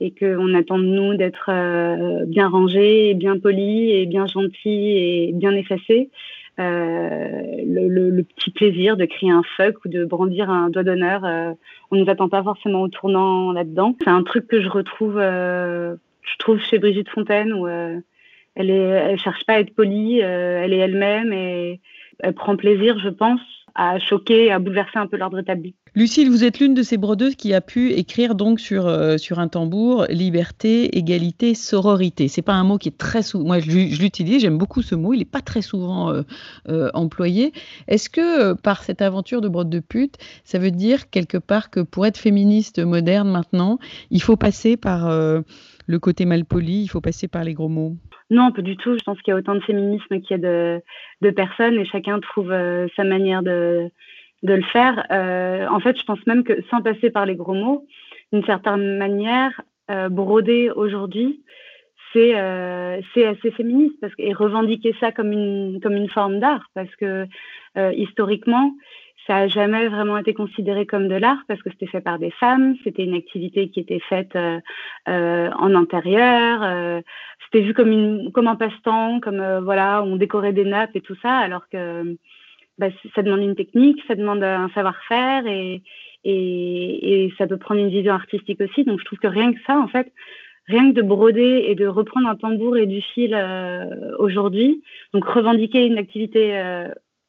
et 0.00 0.12
qu'on 0.12 0.54
attend 0.54 0.78
de 0.78 0.84
nous 0.84 1.16
d'être 1.16 1.50
euh, 1.52 2.24
bien 2.26 2.48
rangé, 2.48 3.14
bien 3.14 3.38
poli 3.38 3.90
et 3.90 4.06
bien 4.06 4.26
gentil 4.26 4.96
et 4.96 5.32
bien 5.34 5.52
effacé. 5.52 6.10
Euh, 6.58 7.42
le, 7.64 8.22
petit 8.22 8.50
plaisir 8.50 8.96
de 8.96 9.04
crier 9.04 9.30
un 9.30 9.42
fuck 9.56 9.84
ou 9.84 9.88
de 9.88 10.04
brandir 10.04 10.50
un 10.50 10.70
doigt 10.70 10.82
d'honneur, 10.82 11.24
euh, 11.24 11.52
on 11.90 11.96
ne 11.96 12.02
nous 12.02 12.10
attend 12.10 12.28
pas 12.28 12.42
forcément 12.42 12.82
au 12.82 12.88
tournant 12.88 13.52
là-dedans. 13.52 13.96
C'est 14.02 14.10
un 14.10 14.24
truc 14.24 14.48
que 14.48 14.60
je 14.60 14.68
retrouve, 14.68 15.18
euh, 15.18 15.94
je 16.22 16.36
trouve 16.38 16.58
chez 16.58 16.78
Brigitte 16.78 17.10
Fontaine 17.10 17.52
où 17.52 17.68
elle 17.68 18.70
est, 18.70 18.74
elle 18.74 19.18
cherche 19.20 19.44
pas 19.44 19.54
à 19.54 19.60
être 19.60 19.74
polie, 19.74 20.18
elle 20.18 20.72
est 20.72 20.78
elle-même 20.78 21.32
et 21.32 21.80
elle 22.18 22.34
prend 22.34 22.56
plaisir, 22.56 22.98
je 22.98 23.08
pense, 23.08 23.40
à 23.78 24.00
choquer, 24.00 24.50
à 24.50 24.58
bouleverser 24.58 24.98
un 24.98 25.06
peu 25.06 25.16
l'ordre 25.16 25.38
établi. 25.38 25.76
Lucille, 25.94 26.28
vous 26.28 26.42
êtes 26.42 26.58
l'une 26.58 26.74
de 26.74 26.82
ces 26.82 26.96
brodeuses 26.96 27.36
qui 27.36 27.54
a 27.54 27.60
pu 27.60 27.92
écrire 27.92 28.34
donc 28.34 28.58
sur, 28.58 28.88
euh, 28.88 29.18
sur 29.18 29.38
un 29.38 29.46
tambour 29.46 30.04
liberté, 30.10 30.98
égalité, 30.98 31.54
sororité. 31.54 32.26
C'est 32.26 32.42
pas 32.42 32.54
un 32.54 32.64
mot 32.64 32.76
qui 32.76 32.88
est 32.88 32.98
très 32.98 33.22
souvent. 33.22 33.44
Moi, 33.44 33.60
je, 33.60 33.70
l'utilise, 33.70 34.42
j'aime 34.42 34.58
beaucoup 34.58 34.82
ce 34.82 34.96
mot. 34.96 35.14
Il 35.14 35.18
n'est 35.18 35.24
pas 35.24 35.42
très 35.42 35.62
souvent 35.62 36.10
euh, 36.10 36.22
euh, 36.68 36.90
employé. 36.92 37.52
Est-ce 37.86 38.10
que 38.10 38.52
par 38.54 38.82
cette 38.82 39.00
aventure 39.00 39.40
de 39.40 39.48
brode 39.48 39.70
de 39.70 39.78
pute, 39.78 40.16
ça 40.42 40.58
veut 40.58 40.72
dire 40.72 41.08
quelque 41.08 41.38
part 41.38 41.70
que 41.70 41.78
pour 41.78 42.04
être 42.04 42.18
féministe 42.18 42.80
moderne 42.80 43.30
maintenant, 43.30 43.78
il 44.10 44.20
faut 44.20 44.36
passer 44.36 44.76
par 44.76 45.08
le 45.88 45.98
côté 45.98 46.24
mal 46.24 46.44
poli, 46.44 46.82
il 46.82 46.88
faut 46.88 47.00
passer 47.00 47.26
par 47.26 47.42
les 47.42 47.54
gros 47.54 47.68
mots 47.68 47.96
non, 48.30 48.52
pas 48.52 48.60
du 48.60 48.76
tout. 48.76 48.92
Je 48.92 49.02
pense 49.04 49.18
qu'il 49.22 49.32
y 49.32 49.34
a 49.34 49.38
autant 49.38 49.54
de 49.54 49.60
féminisme 49.60 50.20
qu'il 50.20 50.32
y 50.32 50.34
a 50.34 50.82
de, 51.22 51.30
personnes 51.30 51.78
et 51.78 51.86
chacun 51.86 52.20
trouve 52.20 52.52
sa 52.94 53.02
manière 53.02 53.42
de, 53.42 53.90
le 54.42 54.62
faire. 54.64 55.02
Euh, 55.10 55.66
en 55.66 55.80
fait, 55.80 55.98
je 55.98 56.04
pense 56.04 56.18
même 56.26 56.44
que 56.44 56.62
sans 56.70 56.82
passer 56.82 57.08
par 57.08 57.24
les 57.24 57.36
gros 57.36 57.54
mots, 57.54 57.86
d'une 58.30 58.44
certaine 58.44 58.98
manière, 58.98 59.62
euh, 59.90 60.10
broder 60.10 60.70
aujourd'hui, 60.70 61.42
c'est 62.12 62.38
euh, 62.38 63.00
assez 63.16 63.50
féministe 63.52 63.96
parce 64.00 64.12
et 64.18 64.32
revendiquer 64.32 64.94
ça 65.00 65.12
comme 65.12 65.32
une, 65.32 65.80
comme 65.82 65.94
une 65.94 66.08
forme 66.08 66.38
d'art 66.38 66.66
parce 66.74 66.94
que 66.96 67.26
euh, 67.76 67.92
historiquement, 67.94 68.72
ça 69.28 69.34
n'a 69.34 69.48
jamais 69.48 69.88
vraiment 69.88 70.16
été 70.16 70.32
considéré 70.32 70.86
comme 70.86 71.06
de 71.06 71.14
l'art 71.14 71.42
parce 71.46 71.62
que 71.62 71.70
c'était 71.70 71.86
fait 71.86 72.00
par 72.00 72.18
des 72.18 72.30
femmes, 72.30 72.76
c'était 72.82 73.04
une 73.04 73.14
activité 73.14 73.68
qui 73.68 73.80
était 73.80 74.00
faite 74.00 74.34
euh, 74.34 74.58
euh 75.08 75.50
en 75.58 75.74
intérieur, 75.74 76.62
euh, 76.62 77.00
c'était 77.44 77.62
vu 77.62 77.74
comme, 77.74 78.48
un 78.48 78.56
passe-temps, 78.56 79.20
comme 79.20 79.58
voilà, 79.62 80.02
on 80.02 80.16
décorait 80.16 80.54
des 80.54 80.64
nappes 80.64 80.96
et 80.96 81.02
tout 81.02 81.16
ça, 81.20 81.36
alors 81.36 81.68
que 81.68 82.16
bah, 82.78 82.88
ça 83.14 83.22
demande 83.22 83.42
une 83.42 83.54
technique, 83.54 84.00
ça 84.08 84.14
demande 84.14 84.42
un 84.42 84.70
savoir-faire 84.70 85.44
et, 85.46 85.82
ça 87.36 87.46
peut 87.46 87.58
prendre 87.58 87.80
une 87.80 87.90
vision 87.90 88.12
artistique 88.12 88.60
aussi. 88.60 88.84
Donc 88.84 88.98
je 89.00 89.04
trouve 89.04 89.18
que 89.18 89.28
rien 89.28 89.52
que 89.52 89.60
ça, 89.66 89.78
en 89.78 89.88
fait, 89.88 90.10
rien 90.66 90.90
que 90.90 90.96
de 90.96 91.02
broder 91.02 91.66
et 91.68 91.74
de 91.74 91.86
reprendre 91.86 92.28
un 92.28 92.36
tambour 92.36 92.76
et 92.76 92.86
du 92.86 93.00
fil 93.00 93.34
aujourd'hui, 94.18 94.82
donc 95.12 95.24
revendiquer 95.24 95.86
une 95.86 95.98
activité 95.98 96.88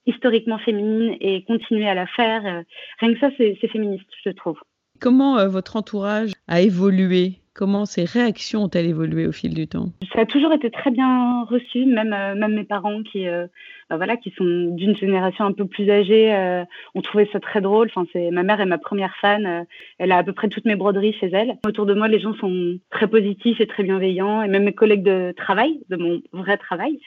historiquement 0.10 0.58
féminine 0.60 1.16
et 1.22 1.44
continuer 1.44 1.88
à 1.88 1.94
la 1.94 2.08
faire, 2.08 2.46
euh, 2.46 2.62
rien 3.00 3.14
que 3.14 3.20
ça, 3.20 3.30
c'est 3.38 3.56
féministe, 3.68 4.10
je 4.26 4.32
trouve. 4.32 4.58
Comment 5.00 5.48
votre 5.48 5.78
entourage 5.78 6.32
a 6.48 6.62
évolué? 6.62 7.40
Comment 7.60 7.86
ces 7.86 8.06
réactions 8.06 8.64
ont-elles 8.64 8.86
évolué 8.86 9.28
au 9.28 9.34
fil 9.34 9.54
du 9.54 9.68
temps? 9.68 9.88
Ça 10.14 10.22
a 10.22 10.26
toujours 10.26 10.54
été 10.54 10.72
très 10.72 10.92
bien 10.92 11.44
reçu, 11.44 11.86
même, 11.86 12.14
euh, 12.14 12.34
même 12.34 12.54
mes 12.54 12.64
parents 12.64 13.04
qui, 13.04 13.28
euh, 13.28 13.48
bah 13.90 13.98
voilà, 13.98 14.16
qui 14.16 14.32
sont 14.38 14.46
d'une 14.76 14.96
génération 14.96 15.44
un 15.44 15.52
peu 15.52 15.66
plus 15.66 15.90
âgée 15.90 16.34
euh, 16.34 16.64
ont 16.96 17.02
trouvé 17.02 17.28
ça 17.34 17.42
très 17.42 17.60
drôle. 17.60 17.90
Enfin, 17.94 18.08
c'est 18.14 18.32
ma 18.32 18.44
mère 18.44 18.62
est 18.62 18.66
ma 18.66 18.78
première 18.78 19.14
fan. 19.20 19.66
elle 19.98 20.12
a 20.14 20.18
à 20.20 20.24
peu 20.24 20.32
près 20.32 20.48
toutes 20.48 20.64
mes 20.64 20.78
broderies 20.78 21.18
chez 21.20 21.28
elle. 21.34 21.58
Autour 21.66 21.86
de 21.86 21.94
moi, 21.94 22.08
les 22.08 22.22
gens 22.22 22.34
sont 22.36 22.78
très 22.92 23.08
positifs 23.08 23.60
et 23.60 23.68
très 23.68 23.84
bienveillants, 23.84 24.42
et 24.42 24.48
même 24.48 24.64
mes 24.64 24.74
collègues 24.74 25.04
de 25.04 25.34
travail, 25.36 25.82
de 25.90 25.98
mon 25.98 26.22
vrai 26.32 26.56
travail, 26.56 26.98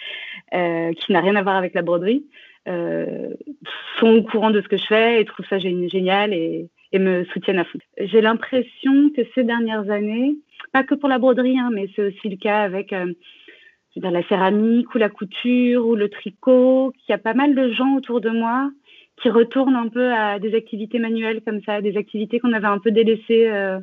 qui 0.53 1.13
n'a 1.13 1.21
rien 1.21 1.37
à 1.37 1.43
voir 1.43 1.57
avec 1.57 1.73
la 1.73 1.81
broderie, 1.81 2.27
sont 2.67 4.09
au 4.09 4.23
courant 4.23 4.51
de 4.51 4.61
ce 4.61 4.69
que 4.69 4.77
je 4.77 4.87
fais 4.87 5.21
et 5.21 5.25
trouvent 5.25 5.47
ça 5.49 5.59
génial 5.59 6.33
et 6.33 6.69
me 6.99 7.25
soutiennent 7.25 7.59
à 7.59 7.65
fond. 7.65 7.79
J'ai 7.99 8.21
l'impression 8.21 9.11
que 9.17 9.23
ces 9.35 9.45
dernières 9.45 9.91
années, 9.91 10.37
pas 10.73 10.85
que 10.85 10.95
pour 10.95 11.09
la 11.09 11.19
broderie, 11.19 11.59
hein, 11.59 11.71
mais 11.73 11.89
c'est 11.95 12.07
aussi 12.07 12.29
le 12.29 12.37
cas 12.37 12.63
avec 12.63 12.93
euh, 12.93 13.13
la 13.97 14.23
céramique 14.29 14.95
ou 14.95 14.99
la 14.99 15.09
couture 15.09 15.87
ou 15.87 15.95
le 15.95 16.09
tricot, 16.09 16.93
qu'il 16.99 17.13
y 17.13 17.15
a 17.15 17.19
pas 17.19 17.35
mal 17.35 17.55
de 17.55 17.73
gens 17.73 17.97
autour 17.97 18.21
de 18.21 18.31
moi 18.31 18.71
qui 19.21 19.31
retournent 19.31 19.77
un 19.77 19.89
peu 19.89 20.13
à 20.13 20.39
des 20.39 20.55
activités 20.55 20.99
manuelles 20.99 21.43
comme 21.43 21.61
ça, 21.63 21.81
des 21.81 21.97
activités 21.97 22.41
qu'on 22.41 22.53
avait 22.53 22.67
un 22.67 22.79
peu 22.79 22.91
délaissées 22.91 23.49
euh, 23.49 23.79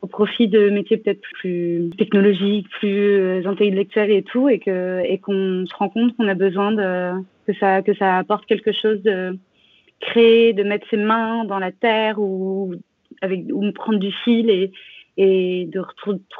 au 0.00 0.06
profit 0.06 0.48
de 0.48 0.70
métiers 0.70 0.96
peut-être 0.96 1.20
plus 1.34 1.90
technologiques, 1.96 2.68
plus 2.80 3.18
euh, 3.18 3.46
intellectuels 3.46 4.10
et 4.10 4.22
tout, 4.22 4.48
et 4.48 4.58
qu'on 4.58 5.64
se 5.66 5.74
rend 5.76 5.88
compte 5.88 6.16
qu'on 6.16 6.26
a 6.26 6.34
besoin 6.34 6.72
de 6.72 7.12
que 7.46 7.54
ça 7.54 7.82
que 7.82 7.94
ça 7.94 8.18
apporte 8.18 8.46
quelque 8.46 8.72
chose 8.72 9.02
de 9.02 9.38
créer, 10.00 10.52
de 10.52 10.62
mettre 10.62 10.86
ses 10.90 10.96
mains 10.96 11.44
dans 11.44 11.58
la 11.58 11.72
terre 11.72 12.18
ou, 12.18 12.74
avec, 13.20 13.44
ou 13.52 13.70
prendre 13.72 13.98
du 13.98 14.12
fil 14.24 14.50
et, 14.50 14.72
et 15.16 15.66
de 15.66 15.82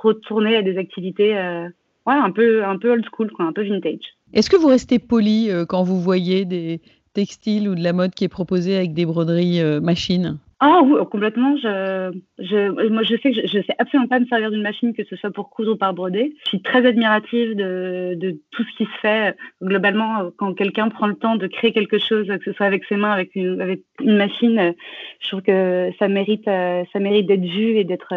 retourner 0.03 0.57
à 0.57 0.63
des 0.63 0.77
activités 0.77 1.37
euh, 1.37 1.69
ouais, 2.07 2.15
un, 2.15 2.31
peu, 2.31 2.65
un 2.65 2.79
peu 2.79 2.91
old 2.91 3.05
school, 3.11 3.31
quoi, 3.31 3.47
un 3.47 3.53
peu 3.53 3.63
vintage. 3.63 4.01
Est-ce 4.33 4.51
que 4.51 4.57
vous 4.57 4.69
restez 4.69 4.99
poli 4.99 5.51
euh, 5.51 5.65
quand 5.65 5.83
vous 5.83 6.01
voyez 6.01 6.45
des 6.45 6.81
textiles 7.15 7.69
ou 7.69 7.75
de 7.75 7.83
la 7.83 7.93
mode 7.93 8.15
qui 8.15 8.25
est 8.25 8.29
proposée 8.29 8.77
avec 8.77 8.95
des 8.95 9.07
broderies 9.07 9.61
euh, 9.61 9.81
machines? 9.81 10.39
Ah 10.65 10.81
oui, 10.85 11.01
complètement. 11.11 11.57
Je, 11.57 12.13
je, 12.39 12.89
moi, 12.89 13.03
je 13.03 13.17
sais 13.17 13.33
que 13.33 13.49
je, 13.49 13.59
ne 13.59 13.63
sais 13.65 13.75
absolument 13.81 14.07
pas 14.07 14.21
me 14.21 14.27
servir 14.27 14.53
d'une 14.53 14.63
machine, 14.63 14.95
que 14.95 15.03
ce 15.03 15.17
soit 15.17 15.33
pour 15.33 15.51
coudre 15.51 15.73
ou 15.73 15.77
par 15.77 15.93
broder. 15.93 16.37
Je 16.45 16.51
suis 16.51 16.63
très 16.63 16.87
admirative 16.87 17.57
de, 17.57 18.15
de 18.15 18.39
tout 18.53 18.63
ce 18.63 18.77
qui 18.77 18.85
se 18.85 18.99
fait. 19.01 19.37
Globalement, 19.61 20.31
quand 20.37 20.55
quelqu'un 20.55 20.89
prend 20.89 21.09
le 21.09 21.17
temps 21.17 21.35
de 21.35 21.49
créer 21.49 21.73
quelque 21.73 21.99
chose, 21.99 22.29
que 22.29 22.45
ce 22.45 22.53
soit 22.53 22.67
avec 22.67 22.85
ses 22.85 22.95
mains, 22.95 23.11
avec 23.11 23.35
une, 23.35 23.61
avec 23.61 23.81
une 24.01 24.17
machine, 24.17 24.73
je 25.19 25.29
trouve 25.29 25.43
que 25.43 25.91
ça 25.99 26.07
mérite, 26.07 26.45
ça 26.45 26.99
mérite 27.01 27.27
d'être 27.27 27.45
vu 27.45 27.77
et 27.77 27.83
d'être, 27.83 28.15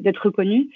d'être 0.00 0.26
reconnu. 0.26 0.68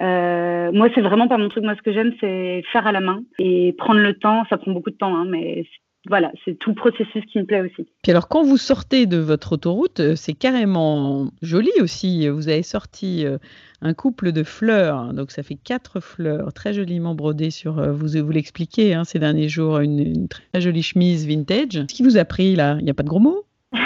Euh, 0.00 0.72
moi, 0.72 0.88
c'est 0.94 1.02
vraiment 1.02 1.28
pas 1.28 1.36
mon 1.36 1.50
truc. 1.50 1.62
Moi, 1.62 1.74
ce 1.76 1.82
que 1.82 1.92
j'aime, 1.92 2.14
c'est 2.20 2.62
faire 2.72 2.86
à 2.86 2.92
la 2.92 3.00
main 3.00 3.22
et 3.38 3.74
prendre 3.76 4.00
le 4.00 4.14
temps. 4.14 4.44
Ça 4.48 4.56
prend 4.56 4.72
beaucoup 4.72 4.90
de 4.90 4.96
temps, 4.96 5.14
hein, 5.14 5.26
mais 5.28 5.66
voilà, 6.08 6.32
c'est 6.44 6.58
tout 6.58 6.70
le 6.70 6.76
processus 6.76 7.24
qui 7.26 7.38
me 7.38 7.44
plaît 7.44 7.60
aussi. 7.60 7.86
Puis 8.02 8.10
alors, 8.10 8.28
quand 8.28 8.42
vous 8.42 8.56
sortez 8.56 9.04
de 9.04 9.18
votre 9.18 9.52
autoroute, 9.52 10.00
euh, 10.00 10.16
c'est 10.16 10.32
carrément 10.32 11.30
joli 11.42 11.70
aussi. 11.80 12.26
Vous 12.28 12.48
avez 12.48 12.62
sorti 12.62 13.26
euh, 13.26 13.36
un 13.82 13.92
couple 13.92 14.32
de 14.32 14.42
fleurs, 14.42 14.96
hein, 14.96 15.12
donc 15.12 15.30
ça 15.30 15.42
fait 15.42 15.58
quatre 15.62 16.00
fleurs 16.00 16.54
très 16.54 16.72
joliment 16.72 17.14
brodées 17.14 17.50
sur, 17.50 17.78
euh, 17.78 17.92
vous, 17.92 18.08
vous 18.24 18.30
l'expliquez 18.30 18.94
hein, 18.94 19.04
ces 19.04 19.18
derniers 19.18 19.50
jours, 19.50 19.78
une, 19.80 20.26
très 20.28 20.60
jolie 20.60 20.82
chemise 20.82 21.28
vintage. 21.28 21.74
Ce 21.74 21.94
qui 21.94 22.02
vous 22.02 22.16
a 22.16 22.24
pris 22.24 22.56
là? 22.56 22.76
Il 22.78 22.84
n'y 22.84 22.90
a 22.90 22.94
pas 22.94 23.02
de 23.02 23.08
gros 23.08 23.20
mots? 23.20 23.44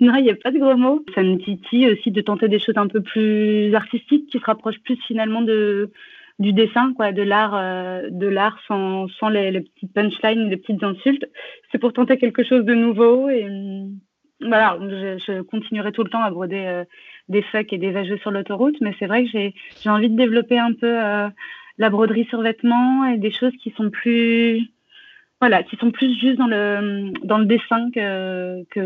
Non, 0.00 0.16
il 0.16 0.24
n'y 0.24 0.30
a 0.30 0.34
pas 0.34 0.50
de 0.50 0.58
gros 0.58 0.76
mots. 0.76 1.04
Ça 1.14 1.22
me 1.22 1.38
titille 1.38 1.88
aussi 1.88 2.10
de 2.10 2.20
tenter 2.20 2.48
des 2.48 2.58
choses 2.58 2.76
un 2.76 2.88
peu 2.88 3.00
plus 3.00 3.72
artistiques 3.74 4.26
qui 4.26 4.38
se 4.38 4.44
rapprochent 4.44 4.80
plus 4.80 4.96
finalement 5.06 5.42
de, 5.42 5.90
du 6.38 6.52
dessin, 6.52 6.92
quoi, 6.94 7.12
de 7.12 7.22
l'art, 7.22 7.54
euh, 7.54 8.08
de 8.10 8.26
l'art 8.26 8.58
sans, 8.66 9.08
sans 9.08 9.28
les, 9.28 9.50
les, 9.50 9.60
petites 9.60 9.92
punchlines, 9.92 10.48
les 10.48 10.56
petites 10.56 10.82
insultes. 10.82 11.26
C'est 11.70 11.78
pour 11.78 11.92
tenter 11.92 12.18
quelque 12.18 12.42
chose 12.42 12.64
de 12.64 12.74
nouveau 12.74 13.28
et 13.28 13.44
mm, 13.44 13.98
voilà, 14.40 14.78
je, 14.80 15.18
je 15.26 15.42
continuerai 15.42 15.92
tout 15.92 16.02
le 16.02 16.10
temps 16.10 16.22
à 16.22 16.30
broder 16.30 16.64
euh, 16.66 16.84
des 17.28 17.42
fucks 17.42 17.72
et 17.72 17.78
des 17.78 17.92
vageux 17.92 18.18
sur 18.18 18.30
l'autoroute, 18.30 18.76
mais 18.80 18.94
c'est 18.98 19.06
vrai 19.06 19.24
que 19.24 19.30
j'ai, 19.30 19.54
j'ai 19.80 19.90
envie 19.90 20.10
de 20.10 20.16
développer 20.16 20.58
un 20.58 20.72
peu 20.72 21.04
euh, 21.04 21.28
la 21.78 21.90
broderie 21.90 22.26
sur 22.26 22.40
vêtements 22.40 23.04
et 23.06 23.18
des 23.18 23.30
choses 23.30 23.54
qui 23.62 23.70
sont 23.76 23.90
plus 23.90 24.60
voilà, 25.44 25.62
qui 25.62 25.76
sont 25.76 25.90
plus 25.90 26.18
juste 26.18 26.38
dans 26.38 26.46
le, 26.46 27.12
dans 27.22 27.36
le 27.36 27.44
dessin 27.44 27.90
que, 27.94 28.64
que 28.70 28.80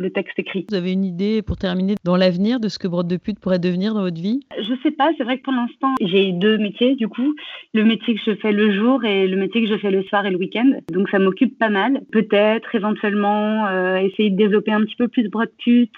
le, 0.00 0.10
texte 0.10 0.38
écrit. 0.38 0.64
Vous 0.70 0.74
avez 0.74 0.92
une 0.92 1.04
idée, 1.04 1.42
pour 1.42 1.58
terminer, 1.58 1.96
dans 2.02 2.16
l'avenir 2.16 2.60
de 2.60 2.68
ce 2.68 2.78
que 2.78 2.88
Brode 2.88 3.08
de 3.08 3.18
pute 3.18 3.38
pourrait 3.38 3.58
devenir 3.58 3.92
dans 3.92 4.00
votre 4.00 4.18
vie? 4.18 4.40
Je 4.58 4.72
sais 4.82 4.90
pas, 4.90 5.10
c'est 5.18 5.24
vrai 5.24 5.36
que 5.36 5.42
pour 5.42 5.52
l'instant, 5.52 5.96
j'ai 6.00 6.32
deux 6.32 6.56
métiers, 6.56 6.94
du 6.94 7.08
coup. 7.08 7.34
Le 7.74 7.84
métier 7.84 8.14
que 8.14 8.22
je 8.24 8.34
fais 8.36 8.52
le 8.52 8.72
jour 8.72 9.04
et 9.04 9.28
le 9.28 9.36
métier 9.36 9.62
que 9.62 9.68
je 9.68 9.76
fais 9.76 9.90
le 9.90 10.02
soir 10.04 10.24
et 10.24 10.30
le 10.30 10.38
week-end. 10.38 10.70
Donc 10.90 11.10
ça 11.10 11.18
m'occupe 11.18 11.58
pas 11.58 11.68
mal. 11.68 12.00
Peut-être, 12.10 12.74
éventuellement, 12.74 13.66
euh, 13.66 13.96
essayer 13.96 14.30
de 14.30 14.36
développer 14.36 14.72
un 14.72 14.80
petit 14.86 14.96
peu 14.96 15.08
plus 15.08 15.28
Brode 15.28 15.52
pute. 15.58 15.92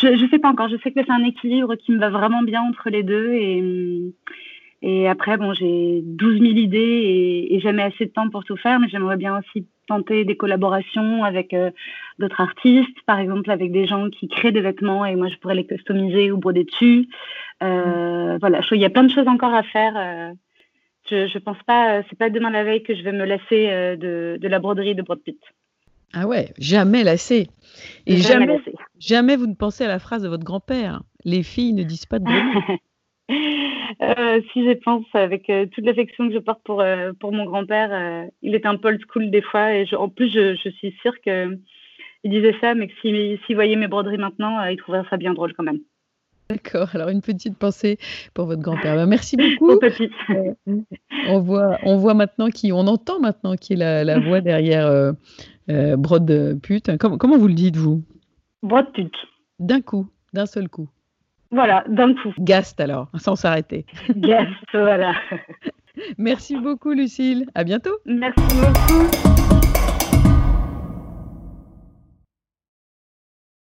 Je 0.00 0.08
ne 0.08 0.28
sais 0.30 0.38
pas 0.38 0.48
encore, 0.48 0.70
je 0.70 0.76
sais 0.82 0.92
que 0.92 1.00
c'est 1.06 1.12
un 1.12 1.24
équilibre 1.24 1.74
qui 1.74 1.92
me 1.92 1.98
va 1.98 2.08
vraiment 2.08 2.42
bien 2.42 2.62
entre 2.62 2.88
les 2.88 3.02
deux 3.02 3.32
et... 3.34 3.62
Et 4.88 5.08
après, 5.08 5.36
bon, 5.36 5.52
j'ai 5.52 6.00
12 6.04 6.38
000 6.38 6.44
idées 6.52 7.48
et, 7.50 7.58
jamais 7.58 7.82
assez 7.82 8.06
de 8.06 8.10
temps 8.12 8.30
pour 8.30 8.44
tout 8.44 8.56
faire, 8.56 8.78
mais 8.78 8.88
j'aimerais 8.88 9.16
bien 9.16 9.36
aussi 9.36 9.66
tenter 9.88 10.24
des 10.24 10.36
collaborations 10.36 11.24
avec 11.24 11.52
euh, 11.54 11.72
d'autres 12.20 12.40
artistes, 12.40 12.96
par 13.04 13.18
exemple 13.18 13.50
avec 13.50 13.72
des 13.72 13.88
gens 13.88 14.08
qui 14.10 14.28
créent 14.28 14.52
des 14.52 14.60
vêtements 14.60 15.04
et 15.04 15.16
moi 15.16 15.26
je 15.26 15.36
pourrais 15.38 15.56
les 15.56 15.66
customiser 15.66 16.30
ou 16.30 16.38
broder 16.38 16.62
dessus. 16.62 17.08
Euh, 17.64 18.34
mm. 18.34 18.38
Voilà, 18.38 18.60
il 18.70 18.80
y 18.80 18.84
a 18.84 18.90
plein 18.90 19.02
de 19.02 19.10
choses 19.10 19.26
encore 19.26 19.54
à 19.54 19.64
faire. 19.64 19.94
Euh. 19.96 20.32
je, 21.10 21.26
je 21.26 21.38
pense 21.38 21.60
pas, 21.66 22.02
c'est 22.08 22.16
pas 22.16 22.30
demain 22.30 22.50
la 22.50 22.62
veille 22.62 22.84
que 22.84 22.94
je 22.94 23.02
vais 23.02 23.12
me 23.12 23.24
lasser 23.24 23.66
de, 23.96 24.38
de 24.40 24.48
la 24.48 24.60
broderie 24.60 24.94
de 24.94 25.02
Brad 25.02 25.18
Pitt. 25.18 25.40
Ah 26.12 26.28
ouais, 26.28 26.52
jamais 26.58 27.02
lassé. 27.02 27.48
Et 28.06 28.18
jamais, 28.18 28.46
jamais, 28.46 28.60
jamais, 29.00 29.36
vous 29.36 29.48
ne 29.48 29.54
pensez 29.54 29.82
à 29.82 29.88
la 29.88 29.98
phrase 29.98 30.22
de 30.22 30.28
votre 30.28 30.44
grand-père. 30.44 31.02
Les 31.24 31.42
filles 31.42 31.72
ne 31.72 31.82
disent 31.82 32.06
pas 32.06 32.20
de 32.20 32.24
broderie. 32.24 32.78
Euh, 34.02 34.40
si 34.52 34.64
je 34.64 34.72
pense 34.72 35.04
avec 35.14 35.48
euh, 35.50 35.66
toute 35.66 35.84
l'affection 35.84 36.28
que 36.28 36.34
je 36.34 36.38
porte 36.38 36.62
pour, 36.64 36.80
euh, 36.80 37.12
pour 37.18 37.32
mon 37.32 37.44
grand-père, 37.44 38.28
il 38.42 38.54
est 38.54 38.66
un 38.66 38.76
peu 38.76 38.88
old 38.88 39.00
school 39.08 39.30
des 39.30 39.42
fois. 39.42 39.74
Et 39.74 39.86
en 39.94 40.08
plus, 40.08 40.30
je, 40.30 40.54
je 40.54 40.68
suis 40.70 40.94
sûre 41.02 41.18
qu'il 41.20 41.60
disait 42.24 42.54
ça, 42.60 42.74
mais 42.74 42.88
que 42.88 42.94
s'il 43.00 43.54
voyait 43.54 43.76
mes 43.76 43.88
broderies 43.88 44.18
maintenant, 44.18 44.62
il 44.64 44.76
trouverait 44.76 45.04
ça 45.10 45.16
bien 45.16 45.34
drôle 45.34 45.54
quand 45.54 45.64
même. 45.64 45.80
D'accord, 46.48 46.94
alors 46.94 47.08
une 47.08 47.22
petite 47.22 47.58
pensée 47.58 47.98
pour 48.32 48.46
votre 48.46 48.62
grand-père. 48.62 48.94
Ben, 48.94 49.06
merci 49.06 49.36
beaucoup. 49.58 49.78
petit. 49.80 50.10
on, 51.26 51.40
voit, 51.40 51.78
on 51.82 51.96
voit 51.96 52.14
maintenant 52.14 52.50
qui, 52.50 52.70
on 52.72 52.86
entend 52.86 53.18
maintenant 53.18 53.56
qui 53.56 53.72
est 53.72 53.76
la, 53.76 54.04
la 54.04 54.18
voix 54.26 54.40
derrière 54.40 55.14
Brode 55.68 56.60
pute. 56.62 56.96
Comment, 56.98 57.18
comment 57.18 57.38
vous 57.38 57.48
le 57.48 57.54
dites, 57.54 57.76
vous 57.76 58.04
Brode 58.62 58.92
pute. 58.92 59.16
D'un 59.58 59.80
coup, 59.80 60.06
d'un 60.32 60.46
seul 60.46 60.68
coup. 60.68 60.88
Voilà, 61.50 61.84
d'un 61.88 62.14
coup. 62.14 62.32
Gast 62.38 62.80
alors, 62.80 63.08
sans 63.16 63.36
s'arrêter. 63.36 63.86
Gast, 64.16 64.48
voilà. 64.72 65.14
Merci 66.18 66.56
beaucoup, 66.56 66.92
Lucille. 66.92 67.46
À 67.54 67.64
bientôt. 67.64 67.96
Merci 68.04 68.40
beaucoup. 68.60 69.35